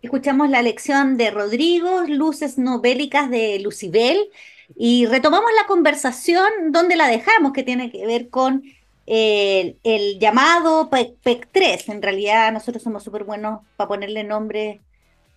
[0.04, 4.30] Escuchamos la lección de Rodrigo, Luces Novélicas de Lucibel,
[4.76, 8.64] y retomamos la conversación donde la dejamos, que tiene que ver con
[9.06, 11.90] el, el llamado PEC, PEC, 3.
[11.90, 14.82] En realidad nosotros somos súper buenos para ponerle nombre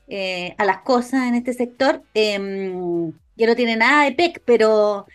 [0.08, 2.02] eh, a las cosas en este sector.
[2.14, 2.32] Eh,
[3.36, 5.06] ya no tiene nada de PEC, pero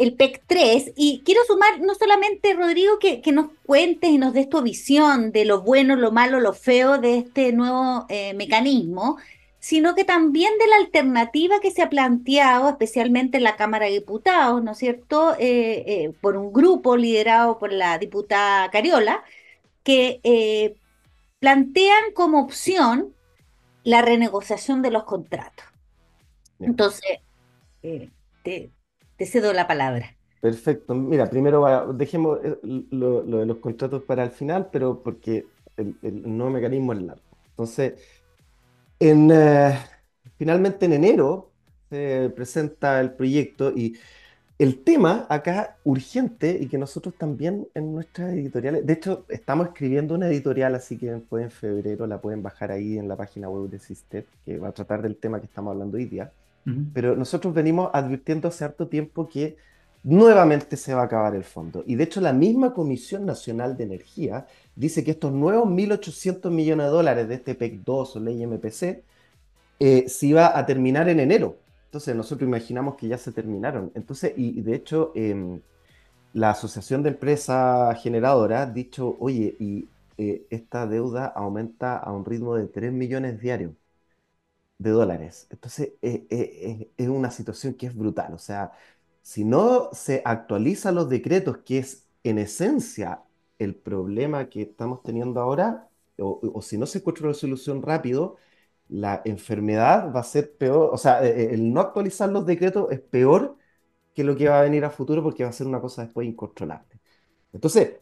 [0.00, 4.32] el PEC 3 y quiero sumar no solamente, Rodrigo, que, que, nos cuentes y nos
[4.32, 9.18] des tu visión de lo bueno, lo malo, lo feo de este nuevo eh, mecanismo,
[9.58, 13.92] sino que también de la alternativa que se ha planteado, especialmente en la Cámara de
[13.92, 19.22] Diputados, ¿no es cierto?, eh, eh, por un grupo liderado por la diputada Cariola,
[19.82, 20.78] que
[21.40, 23.14] plantean como opción
[23.84, 25.66] la renegociación de los contratos.
[26.58, 27.18] Entonces,
[28.42, 28.70] te,
[29.20, 30.16] te cedo la palabra.
[30.40, 30.94] Perfecto.
[30.94, 35.44] Mira, primero dejemos eh, lo, de los contratos para el final, pero porque
[35.76, 37.22] el, nuevo mecanismo es largo.
[37.50, 38.00] Entonces,
[38.98, 39.78] en, eh,
[40.38, 41.50] finalmente en enero
[41.90, 43.98] se presenta el proyecto y
[44.58, 50.14] el tema acá urgente y que nosotros también en nuestras editoriales, de hecho estamos escribiendo
[50.14, 53.80] una editorial, así que en febrero la pueden bajar ahí en la página web de
[53.80, 56.32] Sistep, que va a tratar del tema que estamos hablando hoy día.
[56.92, 59.56] Pero nosotros venimos advirtiendo hace harto tiempo que
[60.02, 61.84] nuevamente se va a acabar el fondo.
[61.86, 66.86] Y de hecho la misma Comisión Nacional de Energía dice que estos nuevos 1.800 millones
[66.86, 69.02] de dólares de este PEC 2 o ley MPC
[69.78, 71.56] eh, se iba a terminar en enero.
[71.86, 73.90] Entonces nosotros imaginamos que ya se terminaron.
[73.94, 75.60] Entonces, y, de hecho em,
[76.34, 82.24] la Asociación de Empresas Generadoras ha dicho, oye, y eh, esta deuda aumenta a un
[82.24, 83.72] ritmo de 3 millones diarios
[84.80, 85.46] de dólares.
[85.50, 88.32] Entonces, eh, eh, es una situación que es brutal.
[88.34, 88.72] O sea,
[89.22, 93.22] si no se actualizan los decretos, que es en esencia
[93.58, 95.88] el problema que estamos teniendo ahora,
[96.18, 98.36] o, si no se encuentra una solución rápido,
[98.88, 100.90] la enfermedad va a ser peor.
[100.94, 103.56] O sea, eh, el no actualizar los decretos es peor
[104.14, 106.26] que lo que va a venir a futuro porque va a ser una cosa después
[106.28, 106.98] incontrolable.
[107.52, 108.00] Entonces,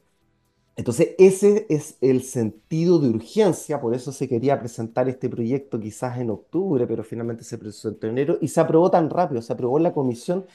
[0.79, 6.19] entonces, ese es el sentido de urgencia, por eso se quería presentar este proyecto quizás
[6.19, 9.79] en octubre, pero finalmente se presentó en enero y se aprobó tan rápido, se aprobó
[9.79, 10.47] en la Comisión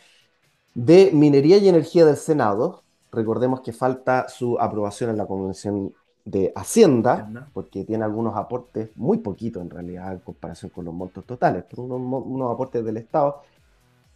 [0.75, 2.83] de Minería y Energía del Senado.
[3.11, 9.17] Recordemos que falta su aprobación en la Comisión de Hacienda, porque tiene algunos aportes, muy
[9.17, 13.41] poquitos en realidad en comparación con los montos totales, pero unos, unos aportes del Estado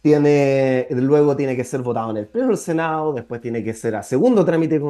[0.00, 3.96] tiene, luego tiene que ser votado en el Pleno del Senado, después tiene que ser
[3.96, 4.80] a segundo trámite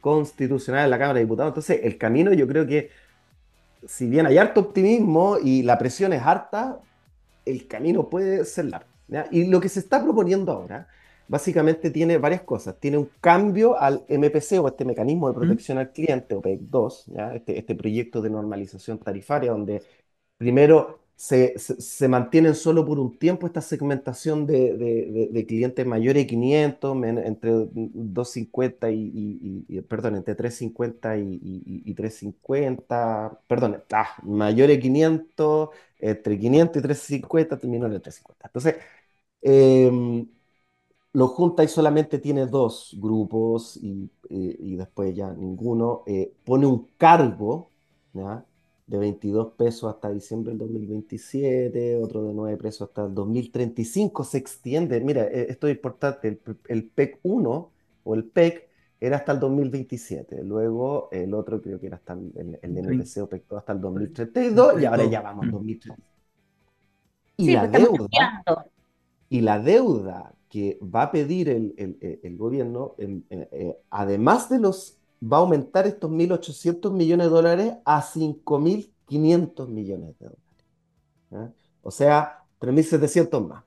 [0.00, 1.50] constitucional en la Cámara de Diputados.
[1.50, 2.90] Entonces, el camino yo creo que,
[3.86, 6.80] si bien hay harto optimismo y la presión es harta,
[7.44, 8.88] el camino puede ser largo.
[9.30, 10.88] Y lo que se está proponiendo ahora,
[11.28, 12.78] básicamente tiene varias cosas.
[12.80, 17.06] Tiene un cambio al MPC o este mecanismo de protección al cliente, o PEC 2,
[17.34, 19.82] Este, este proyecto de normalización tarifaria, donde
[20.38, 27.50] primero se, mantienen solo por un tiempo esta segmentación de, clientes mayores de 500, entre
[27.72, 35.68] 250 y, y, perdón, entre 350 y, 350, perdón, ah, mayores de 500,
[36.00, 38.48] entre 500 y 350, terminó en el 350.
[38.48, 38.76] Entonces,
[39.42, 40.26] em,
[41.12, 46.88] lo junta y solamente tiene dos grupos y, eh, después ya ninguno, eh, pone un
[46.98, 47.70] cargo,
[48.14, 48.44] ¿ya?
[48.86, 54.38] De 22 pesos hasta diciembre del 2027, otro de 9 pesos hasta el 2035, se
[54.38, 55.00] extiende.
[55.00, 57.70] Mira, e, esto es importante, el, PEC 1
[58.04, 58.68] o el PEC
[59.00, 63.28] era hasta el 2027, luego el otro creo que era hasta el, el, NPC o
[63.28, 66.02] PEC 2 hasta el 2032 y ahora ya vamos al 2030.
[67.38, 68.08] Y la deuda,
[69.28, 75.40] y la deuda que va a pedir el, gobierno, eh, además de los va a
[75.40, 81.54] aumentar estos 1.800 millones de dólares a 5.500 millones de dólares.
[81.82, 83.64] O sea, 3.700 más.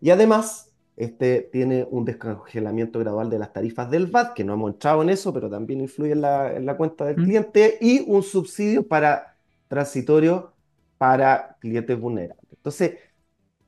[0.00, 4.72] Y además, este tiene un descongelamiento gradual de las tarifas del VAT, que no hemos
[4.72, 9.36] entrado en eso, pero también influye en la, cuenta del cliente, y un subsidio para
[9.68, 10.52] transitorio
[10.98, 12.46] para clientes vulnerables.
[12.52, 12.98] Entonces,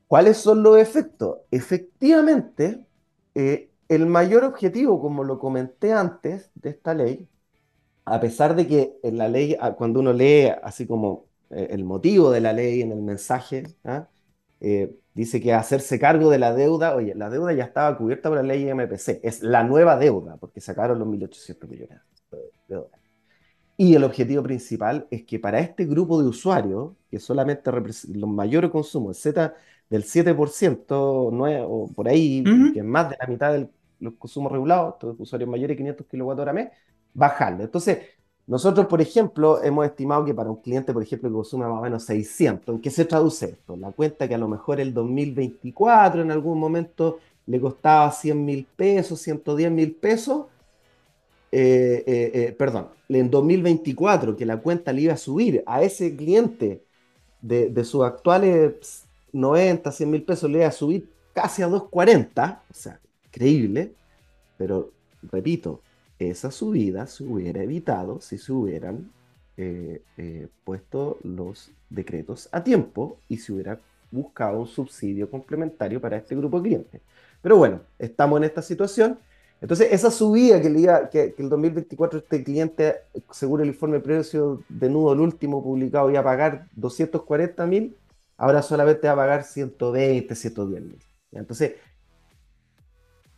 [0.07, 1.39] ¿cuáles son los efectos?
[1.51, 2.87] Efectivamente,
[3.35, 7.29] eh, el mayor objetivo, como lo comenté antes de esta ley,
[8.05, 11.85] a pesar de que en la ley, ah, cuando uno lee así como eh, el
[11.85, 14.09] motivo de la ley en el mensaje, ¿ah?
[14.61, 18.39] eh, dice que hacerse cargo de la deuda, oye, la deuda ya estaba cubierta por
[18.39, 22.01] la ley MPC, es la nueva deuda, porque sacaron los 1.800 millones
[22.69, 23.01] de dólares.
[23.77, 28.71] Y el objetivo principal es que para este grupo de usuarios, que solamente los mayores
[28.71, 29.55] consumos, Z
[29.95, 33.69] del 7%, o por ahí, que es más de la mitad de
[34.01, 36.69] los consumos regulados, estos usuarios mayores de 500 kWh mes,
[37.15, 37.65] bajarle.
[37.65, 37.99] Entonces,
[38.47, 41.83] nosotros, por ejemplo, hemos estimado que para un cliente, por ejemplo, que consume más o
[41.83, 43.77] menos 600, ¿en qué se traduce esto?
[43.77, 48.67] La cuenta que a lo mejor el 2024 en algún momento le costaba 100 mil
[48.77, 50.47] pesos, 110 mil pesos,
[51.53, 56.17] eh, eh, eh, perdón, en 2024 que la cuenta le iba a subir a ese
[56.17, 56.83] cliente
[57.41, 59.04] de, de sus actuales
[59.35, 63.93] 90, 100 mil pesos, le iba a subir casi a 240, o sea, increíble,
[64.57, 64.91] pero
[65.31, 65.81] repito,
[66.19, 69.11] esa subida se hubiera evitado si se hubieran
[69.57, 76.17] eh, eh, puesto los decretos a tiempo y se hubiera buscado un subsidio complementario para
[76.17, 77.01] este grupo de clientes.
[77.43, 79.19] Pero bueno, estamos en esta situación.
[79.61, 82.97] Entonces, esa subida que, el, que, el 2024 este cliente,
[83.31, 87.97] según el informe de precio de nudo, el último publicado, iba a pagar 240 mil,
[88.37, 90.99] ahora solamente va a pagar 120, 110 mil.
[91.33, 91.73] Entonces,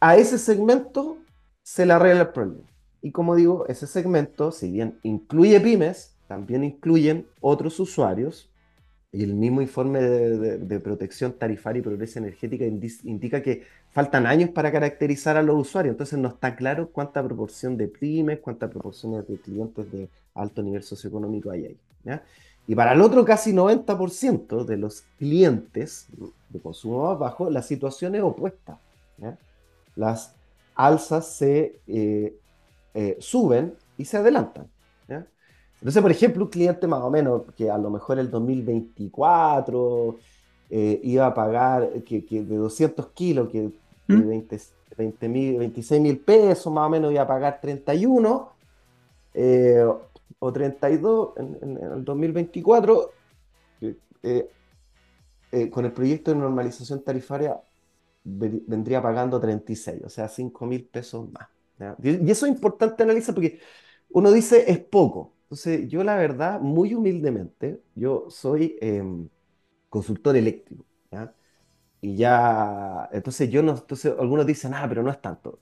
[0.01, 1.19] a ese segmento
[1.63, 2.69] se le arregla el problema.
[3.03, 8.51] Y como digo, ese segmento, si bien incluye pymes, también incluyen otros usuarios
[9.13, 14.71] y el mismo informe de, protección tarifaria y progreso energética indica que faltan años para
[14.71, 19.37] caracterizar a los usuarios, entonces no está claro cuánta proporción de pymes, cuánta proporción de
[19.39, 22.21] clientes de alto nivel socioeconómico hay ahí.
[22.67, 26.09] Y para el otro casi 90% de los clientes
[26.49, 28.79] de consumo más bajo, la situación es opuesta.
[29.95, 30.35] Las
[30.75, 32.37] alzas se eh,
[32.95, 34.69] eh, suben y se adelantan.
[35.79, 40.17] Entonces, por ejemplo, un cliente más o menos que a lo mejor el 2024
[40.71, 43.71] eh, iba a pagar que, de 200 kilos, que
[44.09, 44.59] de 20,
[44.97, 48.49] 20 26 mil pesos más o menos iba a pagar 31
[49.39, 49.87] eh,
[50.39, 53.11] o 32 en, el 2024,
[54.23, 57.61] eh, con el proyecto de normalización tarifaria
[58.25, 61.49] vendría pagando 36, o sea, 5 mil pesos más.
[62.03, 63.61] Y eso es importante analizar porque
[64.11, 69.29] uno dice es poco, entonces, yo la verdad, muy humildemente, yo soy em,
[69.89, 71.35] consultor eléctrico, ¿ya?
[72.01, 75.61] Y ya, entonces yo no, entonces algunos dicen, ah, pero no es tanto.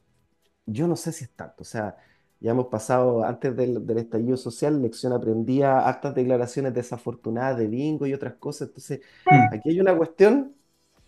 [0.66, 1.96] Yo no sé si es tanto, o sea,
[2.44, 8.06] ya hemos pasado, antes del, del estallido social, lección aprendía hartas declaraciones desafortunadas de bingo
[8.06, 9.54] y otras cosas, entonces mm.
[9.54, 10.52] aquí hay una cuestión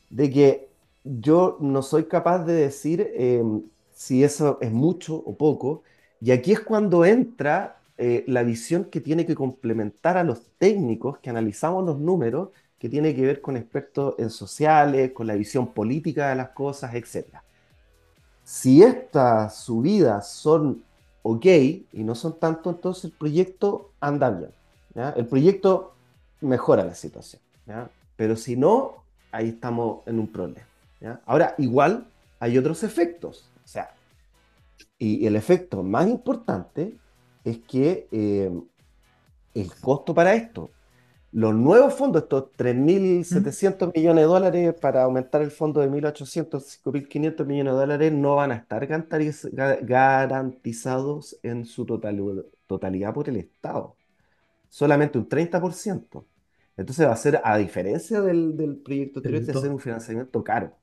[0.09, 0.69] de que
[1.05, 3.61] yo no soy capaz de decir em,
[3.93, 5.83] si eso es mucho o poco,
[6.23, 11.19] y aquí es cuando entra eh, la visión que tiene que complementar a los técnicos
[11.19, 15.67] que analizamos los números, que tiene que ver con expertos en sociales, con la visión
[15.75, 17.27] política de las cosas, etc.
[18.43, 20.86] Si estas subidas son
[21.29, 24.53] ok y no son tanto, entonces el proyecto anda bien.
[25.17, 25.95] El proyecto
[26.41, 27.43] mejora la situación.
[28.15, 30.67] Pero si no, ahí estamos en un problema.
[31.27, 32.07] Ahora, igual
[32.39, 33.51] hay otros efectos.
[33.65, 33.93] O sea,
[34.99, 36.97] y el efecto más importante
[37.45, 38.51] es que eh,
[39.55, 40.71] el costo para esto,
[41.37, 47.45] los nuevos fondos, estos 3.700 millones de dólares para aumentar el fondo de 1.800, 5.500
[47.45, 48.87] millones de dólares, no van a estar
[49.83, 53.97] garantizados en su totalidad por el Estado.
[54.71, 56.25] Solamente un 30%.
[56.75, 60.75] Entonces va a ser, a diferencia del, proyecto anterior, de ser un financiamiento caro.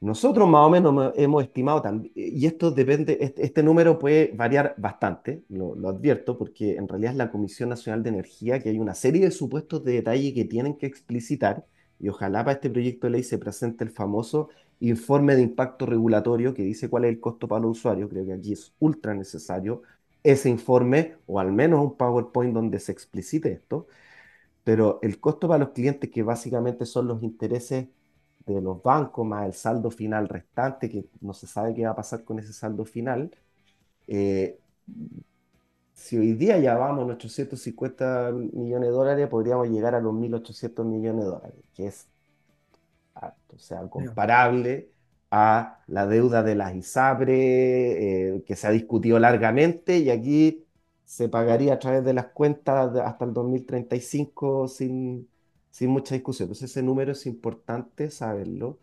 [0.00, 5.42] Nosotros más o menos hemos estimado también, y esto depende, este, número puede variar bastante,
[5.48, 9.22] lo, advierto, porque en realidad es la Comisión Nacional de Energía que hay una serie
[9.24, 11.66] de supuestos de detalle que tienen que explicitar,
[11.98, 16.52] y ojalá para este proyecto de ley se presente el famoso informe de impacto regulatorio
[16.52, 18.10] que dice cuál es el costo para los usuarios.
[18.10, 19.82] Creo que aquí es ultra necesario
[20.22, 23.86] ese informe, o al menos un PowerPoint donde se explicite esto,
[24.64, 27.88] pero el costo para los clientes, que básicamente son los intereses
[28.46, 31.96] de los bancos más el saldo final restante, que no se sabe qué va a
[31.96, 33.30] pasar con ese saldo final,
[34.06, 34.58] eh,
[35.94, 40.84] si hoy día ya vamos a 850 millones de dólares, podríamos llegar a los 1.800
[40.84, 42.06] millones de dólares, que es
[43.54, 44.90] o sea, comparable
[45.30, 50.66] a la deuda de las ISAPRE, eh, que se ha discutido largamente, y aquí
[51.04, 55.28] se pagaría a través de las cuentas hasta el 2035 sin
[55.76, 56.46] sin mucha discusión.
[56.46, 58.78] Entonces ese número es importante saberlo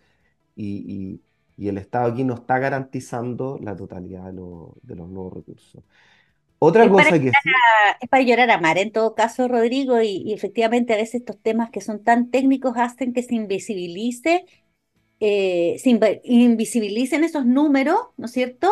[0.55, 1.21] y,
[1.57, 5.83] el Estado aquí no está garantizando la totalidad de, los nuevos recursos.
[6.59, 7.31] Otra cosa que...
[7.99, 11.71] es para llorar a mar en todo caso, Rodrigo, y, efectivamente a veces estos temas
[11.71, 14.45] que son tan técnicos hacen que se invisibilice,
[15.19, 18.69] eh, se invisibilicen esos números, ¿no es cierto?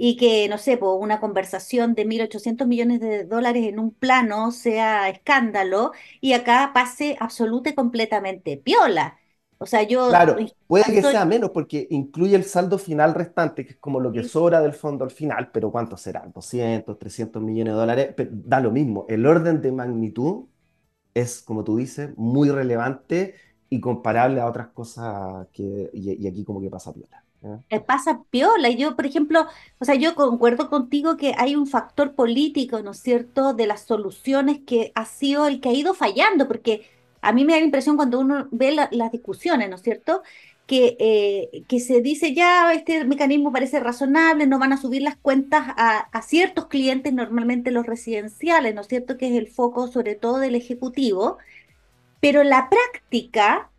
[0.00, 4.52] Y que, no sé, por una conversación de 1.800 millones de dólares en un plano
[4.52, 9.18] sea escándalo y acá pase absoluta y completamente piola.
[9.58, 10.14] O sea, yo...
[10.14, 14.10] Claro, puede que sea menos porque incluye el saldo final restante, que es como lo
[14.10, 16.26] que sobra del fondo al final, pero ¿cuánto será?
[16.34, 19.04] 200, 300 millones de dólares, da lo mismo.
[19.08, 20.46] El orden de magnitud
[21.14, 23.34] es, como tú dices, muy relevante
[23.70, 27.24] y comparable a otras cosas que, y, y aquí como que pasa piola.
[27.70, 27.80] ¿Eh?
[27.80, 28.68] pasa piola.
[28.68, 29.46] Y yo, por ejemplo,
[29.78, 33.82] o sea, yo concuerdo contigo que hay un factor político, ¿no es cierto?, de las
[33.82, 36.86] soluciones que ha sido el que ha ido fallando, porque
[37.20, 40.22] a mí me da la impresión cuando uno ve la- las discusiones, ¿no es cierto?
[40.66, 45.16] Que, eh, que se dice ya, este mecanismo parece razonable, no van a subir las
[45.16, 49.16] cuentas a, a ciertos clientes, normalmente los residenciales, ¿no es cierto?
[49.16, 51.38] Que es el foco sobre todo del Ejecutivo,
[52.20, 53.70] pero la práctica,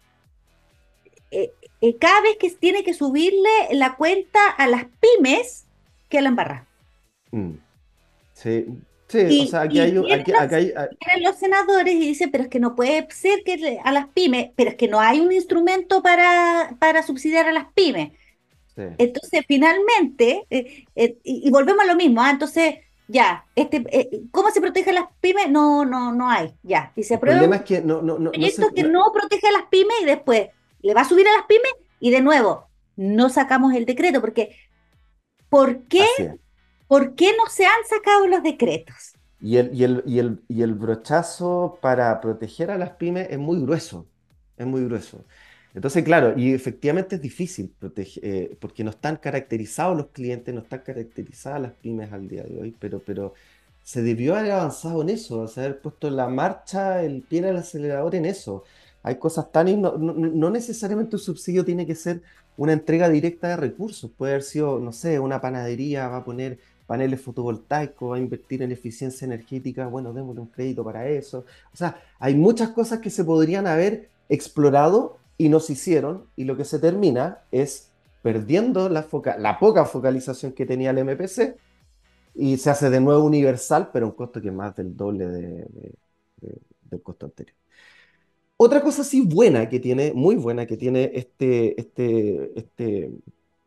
[1.32, 1.52] eh,
[1.82, 5.66] eh, cada vez que tiene que subirle la cuenta a las pymes,
[6.10, 6.66] que la embarra.
[7.32, 7.54] Mm.
[8.34, 8.66] Sí,
[9.08, 10.88] sí, o sea, aquí hay un, vienen aquí, los, acá hay, ah,
[11.22, 14.70] los senadores y dicen, pero es que no puede ser que a las pymes, pero
[14.70, 18.12] es que no hay un instrumento para, para subsidiar a las pymes.
[18.76, 18.84] sí.
[18.98, 22.30] Entonces, finalmente, eh, eh, y, volvemos a lo mismo, ¿ah?
[22.32, 22.76] Entonces,
[23.08, 25.50] ya, este, eh, ¿cómo se protege a las pymes?
[25.50, 26.94] No, no, no hay, ya.
[26.96, 29.64] Y se El aprueba es que no, no, no, se, que no protege a las
[29.64, 30.50] pymes y después
[30.82, 34.56] le va a subir a las pymes y de nuevo, no sacamos el decreto, porque
[35.50, 36.06] ¿por qué,
[36.88, 39.14] por qué no se han sacado los decretos?
[39.42, 43.40] Y el, y el, y el, y el brochazo para proteger a las pymes es
[43.40, 44.06] muy grueso,
[44.58, 45.24] es muy grueso.
[45.74, 50.62] Entonces, claro, y efectivamente es difícil proteger, eh, porque no están caracterizados los clientes, no
[50.62, 53.34] están caracterizadas las pymes al día de hoy, pero, pero
[53.84, 57.58] se debió haber avanzado en eso, o sea, haber puesto la marcha el pie el
[57.58, 58.64] acelerador en eso.
[59.04, 59.82] Hay cosas tan...
[59.82, 62.22] No, no- no necesariamente un subsidio tiene que ser
[62.58, 66.60] una entrega directa de recursos, puede haber sido, no sé, una panadería va a poner
[66.88, 71.46] paneles fotovoltaicos, va a invertir en eficiencia energética, bueno, démosle un crédito para eso.
[71.74, 76.44] O sea, hay muchas cosas que se podrían haber explorado y no se hicieron, y
[76.44, 77.92] lo que se termina es
[78.22, 81.58] perdiendo la, foca- la poca focalización que tenía el MPC
[82.36, 85.42] y se hace de nuevo universal, pero un costo que es más del doble de-
[85.66, 85.96] de-
[86.42, 87.56] de- del costo anterior.
[88.62, 93.12] Otra cosa sí buena que tiene, muy buena que tiene este, este, este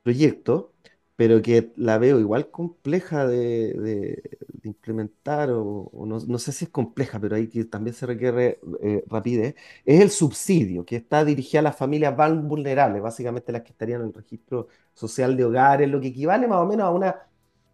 [0.03, 0.75] proyecto,
[1.17, 4.23] pero que la veo igual compleja de,
[4.65, 9.55] implementar, o, no, sé si es compleja, pero ahí que también se requiere eh, rapidez,
[9.87, 14.03] es el subsidio, que está dirigido a las familias más vulnerables, básicamente las que estarían
[14.03, 17.17] en el registro social de hogares, lo que equivale más o menos a una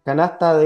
[0.03, 0.61] canasta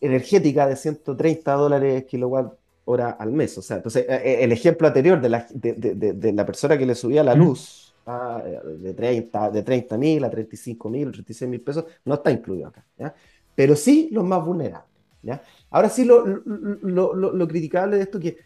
[0.00, 3.56] energética de 130 dólares kilowatt hora al mes.
[3.58, 6.86] O sea, entonces, eh, eh, el ejemplo anterior de la, de, de- la persona que
[6.86, 11.48] le subía la luz ah, eh, de 30 de 30 mil a 35 mil, 36
[11.50, 12.84] mil pesos, no está incluido acá.
[12.98, 13.14] ¿ya?
[13.54, 14.88] Pero sí los más vulnerables.
[15.22, 15.42] ¿ya?
[15.70, 18.36] Ahora sí, lo, lo, lo- lo- criticable de esto es que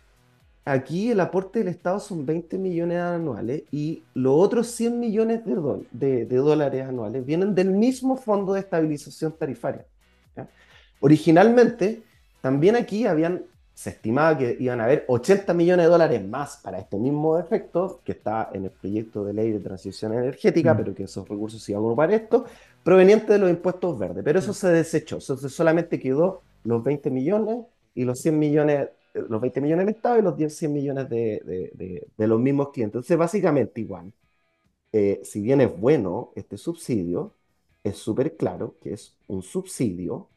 [0.65, 5.55] aquí el aporte del Estado son 20 millones anuales y los otros 100 millones de,
[5.57, 9.85] dol- de- de dólares anuales vienen del mismo Fondo de Estabilización Tarifaria.
[10.37, 10.49] ¿ya?
[11.01, 12.03] Originalmente,
[12.41, 13.43] también aquí habían,
[13.83, 18.01] se estimaba que iban a haber 80 millones de dólares más para este mismo efecto,
[18.05, 20.77] que está en el proyecto de ley de transición energética, Mm.
[20.79, 22.45] pero que esos recursos se iban a ocupar esto,
[22.83, 24.23] proveniente de los impuestos verdes.
[24.25, 27.59] Pero eso se desechó, eso solamente quedó los 20 millones
[27.95, 31.09] y los 100 millones, eh, los 20 millones del Estado y los 10, 100 millones
[31.09, 32.97] de, de- de- de los mismos clientes.
[32.97, 34.13] Entonces, básicamente igual,
[34.93, 37.33] eh, si bien es bueno este subsidio,
[37.85, 40.29] es súper claro que es un subsidio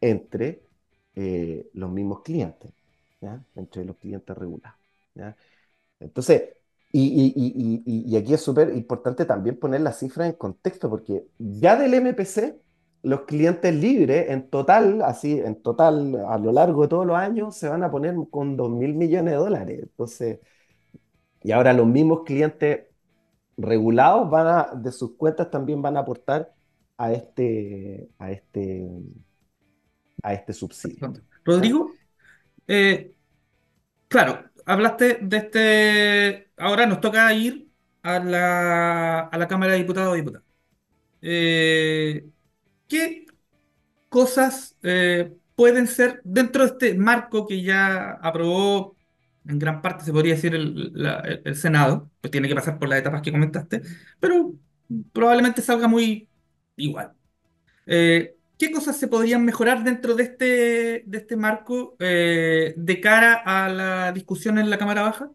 [0.00, 0.60] entre
[1.16, 2.72] eh, los mismos clientes,
[3.20, 3.42] ¿ya?
[3.54, 4.78] Entre los clientes regulados.
[5.98, 6.56] Entonces,
[6.92, 12.60] y aquí es súper importante también poner las cifras en contexto, porque ya del MPC,
[13.02, 17.56] los clientes libres en total, así, en total, a lo largo de todos los años,
[17.56, 19.80] se van a poner con 2 mil millones de dólares.
[19.82, 20.40] Entonces,
[21.42, 22.86] y ahora los mismos clientes
[23.56, 26.52] regulados van a, de sus cuentas también van a aportar
[26.98, 28.86] a este, a este,
[30.22, 31.12] a este subsidio.
[31.44, 31.92] Rodrigo,
[32.72, 33.14] eh,
[34.06, 36.52] claro, hablaste de este.
[36.56, 37.68] Ahora nos toca ir
[38.02, 40.46] a la, a la Cámara de Diputados y Diputadas.
[41.22, 42.26] Eh,
[42.86, 43.26] ¿qué
[44.08, 48.96] cosas eh, pueden ser dentro de este marco que ya aprobó
[49.48, 52.08] en gran parte, se podría decir, el, Senado?
[52.20, 53.82] Pues tiene que pasar por las etapas que comentaste,
[54.20, 54.54] pero
[55.12, 56.28] probablemente salga muy
[56.76, 57.14] igual.
[58.60, 60.44] ¿Qué cosas se podrían mejorar dentro de este,
[61.06, 65.32] de este marco eh, de cara a la discusión en la Cámara Baja?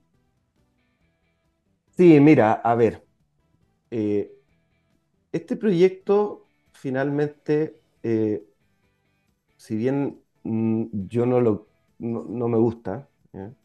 [1.98, 3.06] Sí, mira, a ver,
[3.92, 4.32] eh,
[5.32, 8.44] este proyecto finalmente, eh,
[9.58, 11.68] si bien mm, yo no lo,
[12.00, 13.10] no, no me gusta.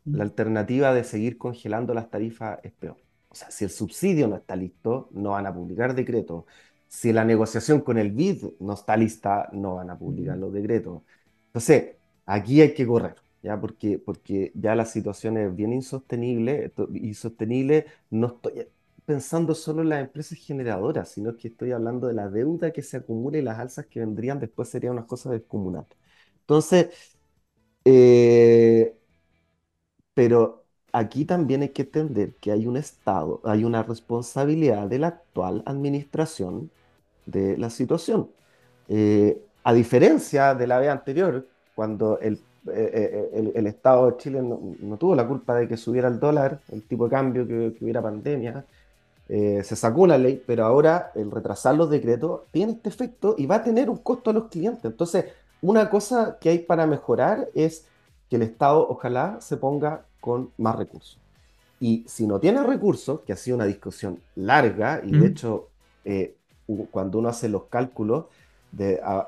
[0.05, 2.97] La alternativa de seguir congelando las tarifas es peor.
[3.29, 6.45] O sea, si el subsidio no está listo, no van a publicar decretos.
[6.91, 11.03] Si la negociación con el BID no está lista, no van a publicar los decretos.
[11.49, 13.61] Entonces, aquí hay que correr, ¿ya?
[13.61, 18.69] Porque, porque ya la situación es bien insostenible, insostenible, no estoy
[19.07, 22.97] pensando solo en las empresas generadoras, sino que estoy hablando de la deuda que se
[22.99, 25.89] acumula y las alzas que vendrían después serían unas cosas descomunales.
[26.43, 26.89] Entonces,
[27.85, 28.95] eh,
[30.15, 35.09] pero aquí también hay que entender que hay un Estado, hay una responsabilidad de la
[35.09, 36.71] actual administración
[37.27, 38.29] de la situación.
[38.89, 42.35] Eh, a diferencia de la vez anterior, cuando el,
[42.69, 46.61] eh, eh, el, Estado de Chile no, tuvo la culpa de que subiera el dólar,
[46.73, 48.65] el tipo de cambio, que, hubiera pandemia,
[49.29, 53.57] se sacó una ley, pero ahora el retrasar los decretos tiene este efecto y va
[53.57, 54.85] a tener un costo a los clientes.
[54.85, 55.27] Entonces,
[55.63, 57.87] una cosa que hay para mejorar es
[58.29, 61.21] que el Estado ojalá se ponga con más recursos.
[61.81, 65.69] Y si no tiene recursos, que ha sido una discusión larga, y de hecho,
[66.05, 66.37] eh,
[66.91, 68.27] cuando uno hace los cálculos,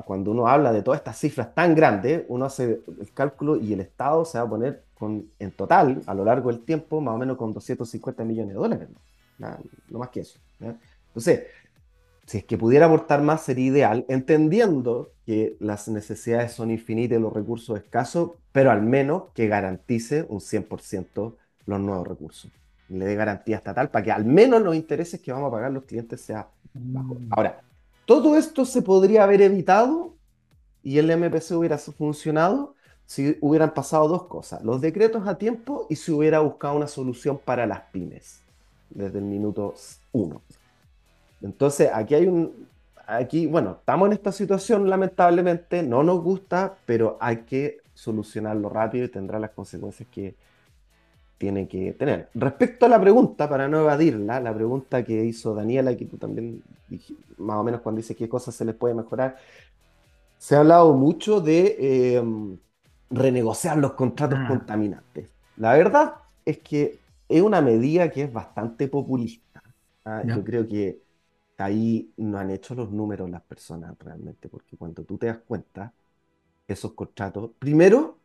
[0.05, 3.80] cuando uno habla de todas estas cifras tan grandes, uno hace el cálculo y el
[3.80, 7.18] Estado se va a poner con, en total, a lo largo del tiempo, más o
[7.18, 8.88] menos con 250 millones de dólares,
[9.38, 10.38] no, más que eso.
[11.09, 11.47] Entonces,
[12.26, 17.20] si es que pudiera aportar más sería ideal, entendiendo que las necesidades son infinitas y
[17.20, 21.34] los recursos escasos, pero al menos que garantice un 100%
[21.66, 22.51] los nuevos recursos.
[22.93, 25.84] Le dé garantía estatal para que al menos los intereses que vamos a pagar los
[25.84, 27.18] clientes sean bajos.
[27.20, 27.26] Mm.
[27.30, 27.61] Ahora,
[28.05, 30.14] todo esto se podría haber evitado
[30.82, 32.74] y el MPC hubiera funcionado
[33.07, 37.38] si hubieran pasado dos cosas, los decretos a tiempo y si hubiera buscado una solución
[37.38, 38.40] para las pymes
[38.90, 39.74] desde el minuto
[40.12, 40.40] uno.
[41.43, 42.68] Entonces, aquí hay un,
[43.07, 49.05] aquí, bueno, estamos en esta situación, lamentablemente, no nos gusta, pero hay que solucionarlo rápido
[49.05, 50.34] y tendrá las consecuencias que
[51.43, 52.28] tiene que tener.
[52.34, 56.62] Respecto a la pregunta, para no evadirla, la pregunta que hizo Daniela, que tú también,
[57.36, 59.36] más o menos cuando dice qué cosas se les puede mejorar,
[60.38, 62.57] se ha hablado mucho de em,
[63.11, 64.47] renegociar los contratos ah.
[64.47, 65.30] contaminantes.
[65.57, 66.14] La verdad
[66.45, 69.64] es que es una medida que es bastante populista.
[70.05, 70.22] ¿ah?
[70.24, 71.01] Yo creo que
[71.59, 75.93] ahí no han hecho los números las personas realmente, porque cuando tú te das cuenta,
[76.68, 78.18] esos contratos, primero,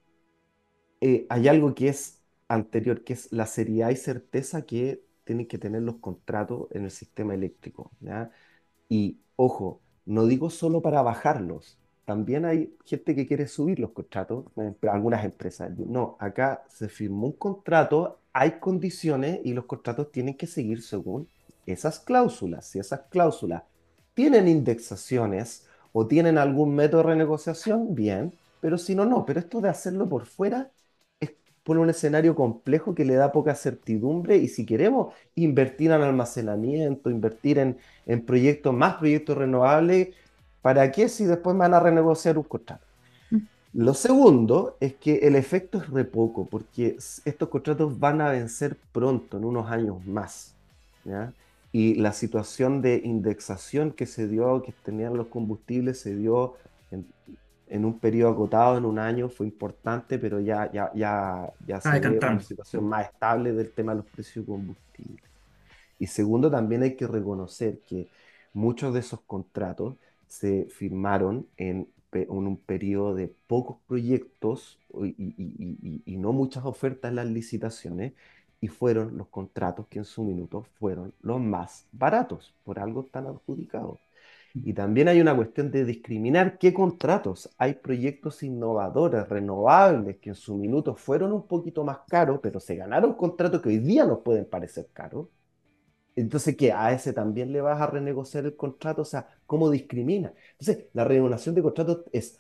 [1.02, 2.17] eh, hay algo que es
[2.48, 6.92] anterior, que es la seriedad y certeza que tienen que tener los contratos en el
[6.92, 7.92] sistema eléctrico.
[8.90, 14.46] Y ojo, no digo solo para bajarlos, también hay gente que quiere subir los contratos,
[14.58, 15.78] eh, algunas empresas.
[15.78, 21.28] No, acá se firmó un contrato, hay condiciones y los contratos tienen que seguir según
[21.66, 23.64] esas cláusulas, si esas cláusulas
[24.14, 29.26] tienen indexaciones o tienen algún método de renegociación, bien, pero si no, no.
[29.26, 30.72] Pero esto de hacerlo por fuera
[31.68, 37.10] por un escenario complejo que le da poca certidumbre y si queremos invertir en almacenamiento,
[37.10, 40.16] invertir en, en proyectos, más proyectos renovables,
[40.62, 42.86] ¿para qué si después van a renegociar un contrato?
[43.32, 43.40] Mm.
[43.74, 46.96] Lo segundo es que el efecto es re poco, porque
[47.26, 50.56] estos contratos van a vencer pronto, en unos años más.
[51.04, 51.34] ¿ya?
[51.74, 56.56] y la situación de indexación que se dio, que tenían los combustibles, se dio
[56.92, 57.06] en,
[57.86, 62.20] un periodo acotado, en un año, fue importante, pero ya, ya, ya, ya se ve
[62.20, 65.22] una situación más estable del tema de los precios de combustible.
[66.00, 68.08] Y segundo, también hay que reconocer que
[68.54, 69.96] muchos de esos contratos
[70.28, 76.66] se firmaron en, en un periodo de pocos proyectos y, y, y, y no muchas
[76.66, 78.14] ofertas en las licitaciones,
[78.60, 83.28] y fueron los contratos que en su minuto fueron los más baratos, por algo tan
[83.28, 84.00] adjudicados.
[84.64, 87.50] Y también hay una cuestión de discriminar qué contratos.
[87.58, 92.76] Hay proyectos innovadores, renovables, que en su minuto fueron un poquito más caros, pero se
[92.76, 95.28] ganaron contratos que hoy día nos pueden parecer caros.
[96.16, 96.72] Entonces, ¿qué?
[96.72, 99.04] ¿A ese también le vas a renegociar el contrato?
[99.04, 100.34] O sea, ¿cómo discrimina?
[100.60, 102.40] Entonces, la renegociación de contratos es,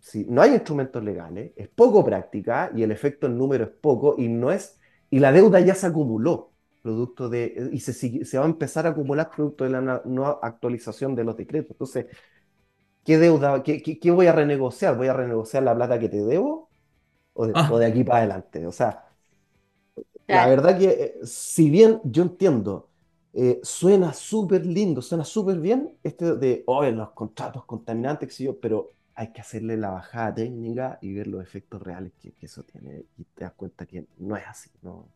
[0.00, 4.14] si no hay instrumentos legales, es poco práctica y el efecto en número es poco
[4.18, 4.78] y no es
[5.10, 6.52] y la deuda ya se acumuló,
[6.88, 11.14] producto de, y se, se va a empezar a acumular producto de la nueva actualización
[11.14, 11.72] de los decretos.
[11.72, 12.06] Entonces,
[13.04, 14.96] ¿qué deuda, qué, qué, voy a renegociar?
[14.96, 16.70] ¿Voy a renegociar la plata que te debo?
[17.34, 17.70] ¿O de, ah.
[17.86, 18.66] aquí para adelante?
[18.66, 19.04] O sea,
[20.26, 22.88] la verdad que, eh, si bien yo entiendo,
[23.34, 28.92] eh, suena súper lindo, suena súper bien, este de, oh, los contratos contaminantes, yo, pero
[29.14, 33.24] hay que hacerle la bajada técnica y ver los efectos reales que, eso tiene y
[33.24, 35.06] te das cuenta que no es así, no,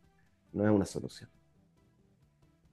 [0.52, 1.30] no es una solución.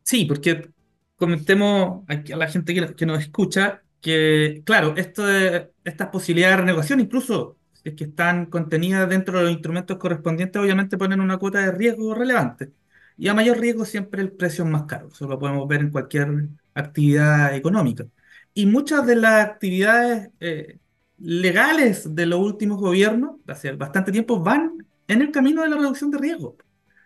[0.10, 0.72] Sí, porque
[1.18, 7.00] comentemos a la gente que, nos escucha que, claro, esto de, estas posibilidades de renegociación,
[7.02, 11.72] incluso es que están contenidas dentro de los instrumentos correspondientes, obviamente ponen una cuota de
[11.74, 12.72] riesgo relevante.
[13.18, 15.10] Y a mayor riesgo siempre el precio es más caro.
[15.10, 18.08] Eso lo podemos ver en cualquier actividad económica.
[18.56, 20.80] Y muchas de las actividades eh,
[21.20, 26.10] legales de los últimos gobiernos, hace bastante tiempo, van en el camino de la reducción
[26.10, 26.58] de riesgo,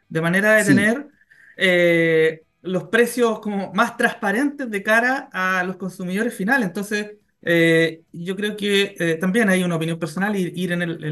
[0.08, 1.08] de manera de tener
[1.58, 6.68] eh, los precios como más transparentes de cara a los consumidores finales.
[6.68, 11.04] Entonces, eh, yo creo que eh, también hay una opinión personal ir en el,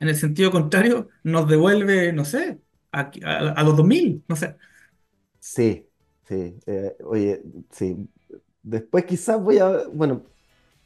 [0.00, 2.60] en el sentido contrario nos devuelve, no sé,
[2.92, 3.10] a,
[3.56, 4.56] a los 2000, no sé.
[5.40, 5.88] Sí,
[6.26, 6.58] sí.
[6.66, 7.96] eh, oye, sí.
[8.62, 10.24] Después quizás voy a, bueno,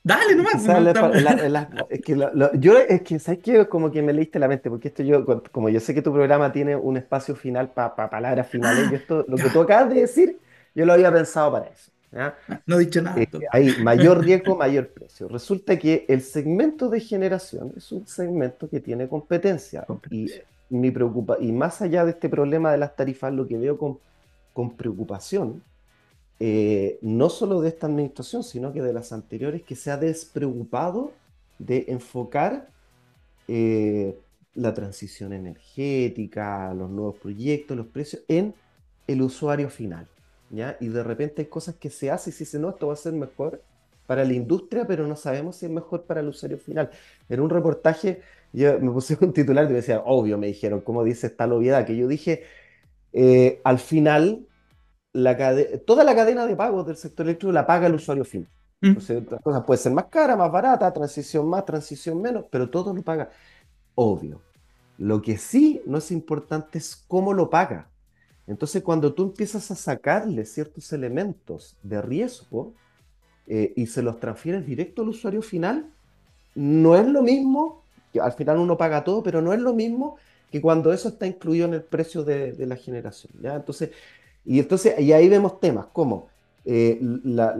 [0.04, 0.64] Dale nomás.
[0.94, 4.02] no, la- la- la- es que lo- lo- yo es que sabes que como que
[4.02, 6.96] me leíste la mente, porque esto yo, como yo sé que tu programa tiene un
[6.96, 10.38] espacio final para palabras finales, yo esto, lo que tú acabas de decir,
[10.74, 11.90] yo lo había pensado para eso.
[12.10, 12.34] ¿ya?
[12.66, 13.20] No he dicho nada.
[13.20, 15.28] Eh, hay mayor riesgo, mayor precio.
[15.28, 19.84] Resulta que el segmento de generación es un segmento que tiene competencia.
[20.10, 20.30] Y
[20.68, 23.98] mi preocupa, y más allá de este problema de las tarifas, lo que veo con,
[24.52, 25.62] con preocupación,
[26.44, 31.12] eh, no solo de esta administración, sino que de las anteriores, que se ha despreocupado
[31.60, 32.68] de enfocar
[33.46, 34.18] eh,
[34.52, 38.56] la transición energética, los nuevos proyectos, los precios en
[39.06, 40.08] el usuario final.
[40.50, 40.76] ¿ya?
[40.80, 42.96] Y de repente hay cosas que se hacen y se dice, no, esto va a
[42.96, 43.62] ser mejor
[44.08, 46.90] para la industria, pero no sabemos si es mejor para el usuario final.
[47.28, 48.20] En un reportaje,
[48.52, 51.86] yo me puse un titular y me decía, obvio, me dijeron, ¿cómo dice esta obviedad?
[51.86, 52.42] Que yo dije,
[53.12, 54.48] eh, al final,
[55.12, 55.36] la
[55.84, 58.48] toda la cadena de pagos del sector eléctrico la paga el usuario final.
[58.80, 58.86] Mm.
[58.86, 62.92] Entonces, otras cosas pueden ser más cara, más barata, transición más, transición menos, pero todo
[62.92, 63.30] lo paga.
[63.94, 64.40] Obvio.
[64.98, 67.88] Lo que sí no es importante es cómo lo paga.
[68.46, 72.74] Entonces, cuando tú empiezas a sacarle ciertos elementos de riesgo
[73.46, 75.86] eh, y se los transfieres directo al usuario final,
[76.54, 77.82] no es lo mismo,
[78.12, 80.16] que al final uno paga todo, pero no es lo mismo
[80.50, 83.54] que cuando eso está incluido en el precio de, de la generación, ¿ya?
[83.54, 83.90] Entonces,
[84.44, 86.28] y entonces, y ahí vemos temas como
[86.64, 87.54] eh, la,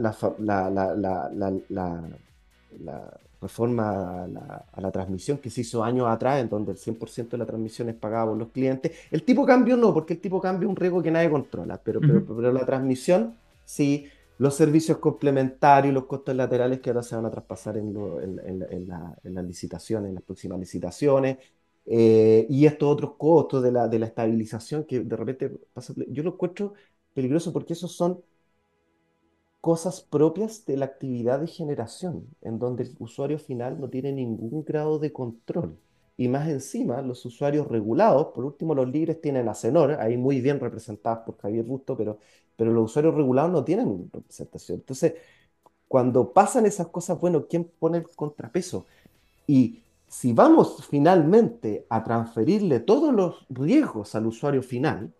[3.41, 7.31] reforma a la, a la transmisión que se hizo años atrás, en donde el 100%
[7.35, 8.91] de la transmisión es pagada por los clientes.
[9.11, 12.03] El tipo cambio no, porque el tipo cambio es un riesgo que nadie controla, pero,
[12.05, 12.23] pero,
[12.53, 14.07] la transmisión sí,
[14.37, 18.39] los servicios complementarios, los costos laterales que ahora se van a traspasar en, lo- en-
[19.23, 21.37] en las licitaciones, en las próximas licitaciones,
[21.85, 26.23] eh, y estos otros costos de la, de la estabilización que de repente pasa, yo
[26.23, 26.73] lo encuentro
[27.13, 28.23] peligroso porque esos son
[29.61, 34.63] cosas propias de la actividad de generación, en donde el usuario final no tiene ningún
[34.65, 35.77] grado de control.
[36.17, 40.41] Y más encima, los usuarios regulados, por último, los libres tienen a Cenor, ahí muy
[40.41, 42.19] bien representados por Javier Busto, pero,
[42.55, 44.79] pero los usuarios regulados no tienen representación.
[44.79, 45.13] Entonces,
[45.87, 48.85] cuando pasan esas cosas, bueno, ¿quién pone el contrapeso?
[49.47, 49.79] Y
[50.13, 55.13] si vamos finalmente a transferirle todos los riesgos al usuario final,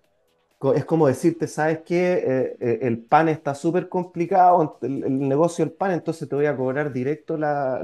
[0.75, 2.13] es como decirte, ¿sabes qué?
[2.25, 6.55] Eh, eh, el pan está súper complicado, el, negocio del pan, entonces te voy a
[6.57, 7.83] cobrar directo la-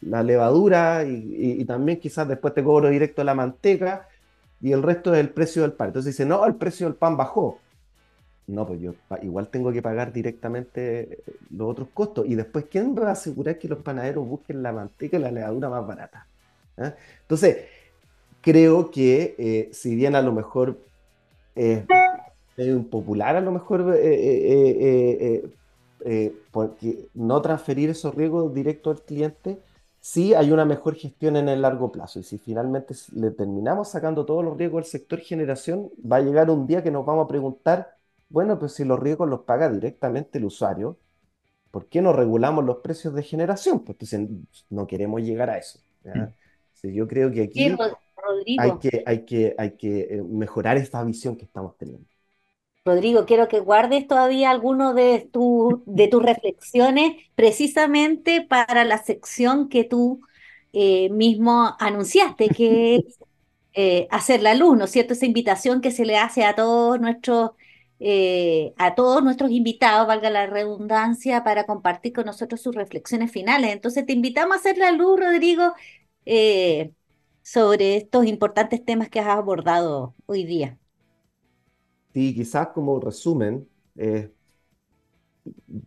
[0.00, 4.08] la levadura y, y- y también quizás después te cobro directo la manteca
[4.60, 5.88] y el resto es el precio del pan.
[5.88, 7.64] Entonces dice, no, el precio del pan bajó.
[8.50, 11.18] No, pues yo igual tengo que pagar directamente eh,
[11.50, 12.26] los otros costos.
[12.26, 15.68] Y después, ¿quién va a asegurar que los panaderos busquen la manteca y la levadura
[15.68, 16.26] más barata?
[16.76, 16.94] ¿Ah?
[17.22, 17.58] Entonces,
[18.40, 20.76] creo que eh, si bien a lo mejor
[21.54, 21.84] es
[22.56, 25.50] medio impopular, a lo mejor eh, eh, eh, eh,
[26.04, 29.58] eh, porque no transferir esos riesgos directo al cliente,
[30.00, 32.18] sí hay una mejor gestión en el largo plazo.
[32.20, 36.50] Y si finalmente le terminamos sacando todos los riesgos al sector generación, va a llegar
[36.50, 37.99] un día que nos vamos a preguntar,
[38.30, 41.00] bueno, pues si los riesgos los paga directamente el usuario,
[41.70, 43.84] ¿por qué no regulamos los precios de generación?
[43.84, 45.80] Pues entonces no queremos llegar a eso.
[46.04, 46.34] ¿ya?
[46.74, 47.84] Sí, yo creo que aquí
[48.56, 52.08] hay Rodrigo, que, hay que, hay que eh, mejorar esta visión que estamos teniendo.
[52.84, 59.68] Rodrigo, quiero que guardes todavía alguno de, tu- de tus reflexiones precisamente para la sección
[59.68, 60.22] que tú
[60.72, 63.20] eh, mismo anunciaste, que es
[63.74, 65.12] eh, hacer la luz, ¿no es cierto?
[65.14, 67.52] Esa invitación que se le hace a todos nuestros,
[68.00, 73.72] eh, a todos nuestros invitados, valga la redundancia, para compartir con nosotros sus reflexiones finales.
[73.72, 75.74] Entonces te invitamos a hacer la luz, Rodrigo,
[76.24, 76.92] eh,
[77.42, 80.78] sobre estos importantes temas que has abordado hoy día.
[82.14, 84.32] Sí, quizás como resumen, eh,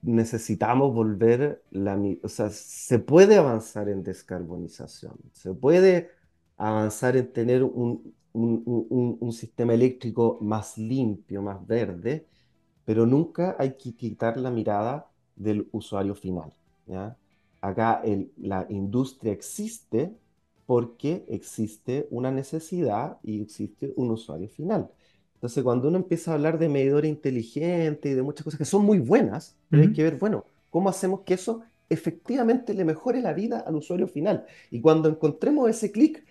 [0.04, 6.10] necesitamos volver la, o sea, se puede avanzar en descarbonización, se puede
[6.58, 12.28] avanzar en tener un, un- un- un- sistema eléctrico más limpio, más verde,
[12.86, 16.54] pero nunca hay que quitar la mirada del usuario final,
[16.86, 17.18] ¿ya?
[17.62, 20.18] Acá el- la industria existe
[20.66, 24.92] porque existe una necesidad y existe un usuario final.
[25.36, 28.86] Entonces, cuando uno empieza a hablar de medidores inteligentes y de muchas cosas que son
[28.86, 29.90] muy buenas, pero hay Ujú.
[29.92, 34.46] que ver, bueno, ¿cómo hacemos que eso efectivamente le mejore la vida al usuario final?
[34.72, 36.26] Y cuando encontremos ese clic,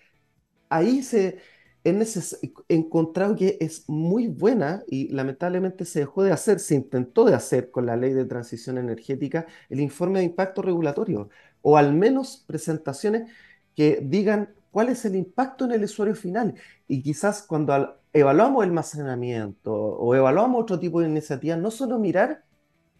[0.76, 1.38] ahí se
[1.84, 7.34] es encontrado que es muy buena y lamentablemente se dejó de hacer, se intentó de
[7.34, 11.28] hacer con la ley de transición energética el informe de impacto regulatorio,
[11.60, 13.30] o al menos presentaciones
[13.74, 16.54] que digan cuál es el impacto en el usuario final.
[16.86, 21.98] Y quizás cuando al- evaluamos el almacenamiento o evaluamos otro tipo de iniciativas, no solo
[21.98, 22.44] mirar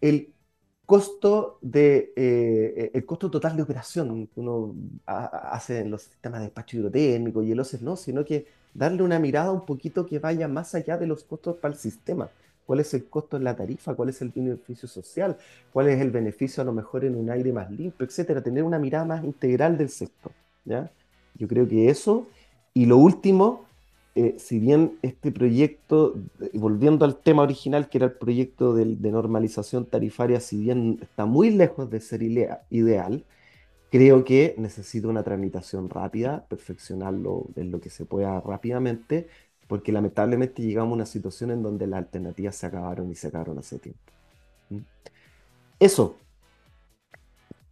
[0.01, 0.32] el
[0.85, 4.75] costo de eh, el costo total de operación que uno
[5.05, 9.19] hace en los sistemas de despacho hidrotérmico y el OCES no, sino que darle una
[9.19, 12.29] mirada un poquito que vaya más allá de los costos para el sistema.
[12.65, 13.93] ¿Cuál es el costo en la tarifa?
[13.93, 15.37] ¿Cuál es el beneficio social?
[15.71, 18.41] ¿Cuál es el beneficio a lo mejor en un aire más limpio, etcétera?
[18.41, 20.31] Tener una mirada más integral del sector.
[20.63, 20.89] ¿ya?
[21.35, 22.27] Yo creo que eso.
[22.73, 23.65] Y lo último,
[24.15, 26.15] eh, si bien este proyecto,
[26.53, 31.49] volviendo al tema original, que era el proyecto de, normalización tarifaria, si bien está muy
[31.49, 33.25] lejos de ser ideal,
[33.91, 39.27] creo que necesita una tramitación rápida, perfeccionarlo en lo que se pueda rápidamente,
[39.67, 43.57] porque lamentablemente llegamos a una situación en donde las alternativas se acabaron y se acabaron
[43.57, 44.01] hace tiempo.
[44.69, 44.79] ¿Mm?
[45.79, 46.17] Eso,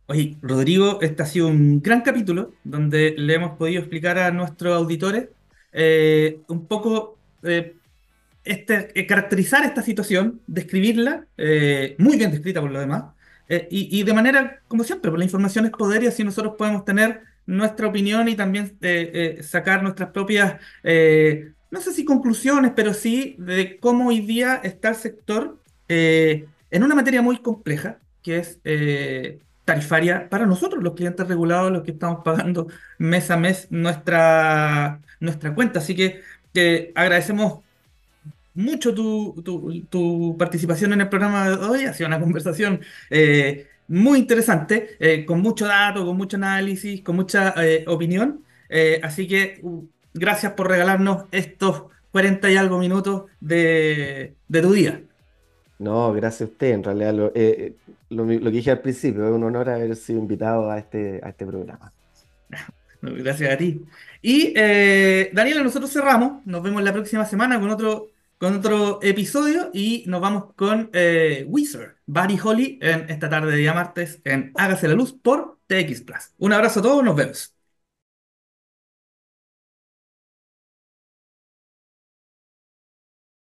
[0.08, 4.76] Oye, Rodrigo, este ha sido un gran capítulo donde le hemos podido explicar a nuestros
[4.76, 5.30] auditores
[5.72, 7.76] eh, un poco eh,
[8.44, 11.28] este, eh, caracterizar esta situación, describirla,
[11.98, 13.06] muy bien descrita por lo demás,
[13.70, 17.22] y, de manera, como siempre, por la información es poder y así nosotros podemos tener
[17.46, 18.78] nuestra opinión y también
[19.42, 24.96] sacar nuestras propias, no sé si conclusiones, pero sí de cómo hoy día está el
[24.96, 25.60] sector
[25.90, 28.60] en una materia muy compleja, que es
[29.66, 35.54] tarifaria para nosotros, los clientes regulados, los que estamos pagando mes a mes nuestra, nuestra
[35.54, 35.80] cuenta.
[35.80, 36.22] Así que
[36.96, 37.62] agradecemos
[38.54, 41.86] mucho tu, participación en el programa de hoy.
[41.86, 47.16] Ha sido una conversación eh, muy interesante, eh, con mucho dato, con mucho análisis, con
[47.16, 48.44] mucha eh, opinión.
[49.04, 55.02] así que uh, gracias por regalarnos estos 40 y algo minutos de, de tu día.
[55.80, 56.72] No, gracias a usted.
[56.72, 57.32] En realidad, lo,
[58.12, 61.46] lo, que dije al principio, es un honor haber sido invitado a este, a este
[61.46, 61.92] programa.
[63.02, 63.82] Gracias a ti.
[64.22, 66.46] Y eh, Daniela, nosotros cerramos.
[66.46, 71.46] Nos vemos la próxima semana con otro, con otro episodio y nos vamos con eh,
[71.48, 76.02] Wizard, Buddy Holly, en esta tarde de día martes en Hágase la Luz por TX
[76.02, 76.32] Plus.
[76.38, 77.61] Un abrazo a todos, nos vemos.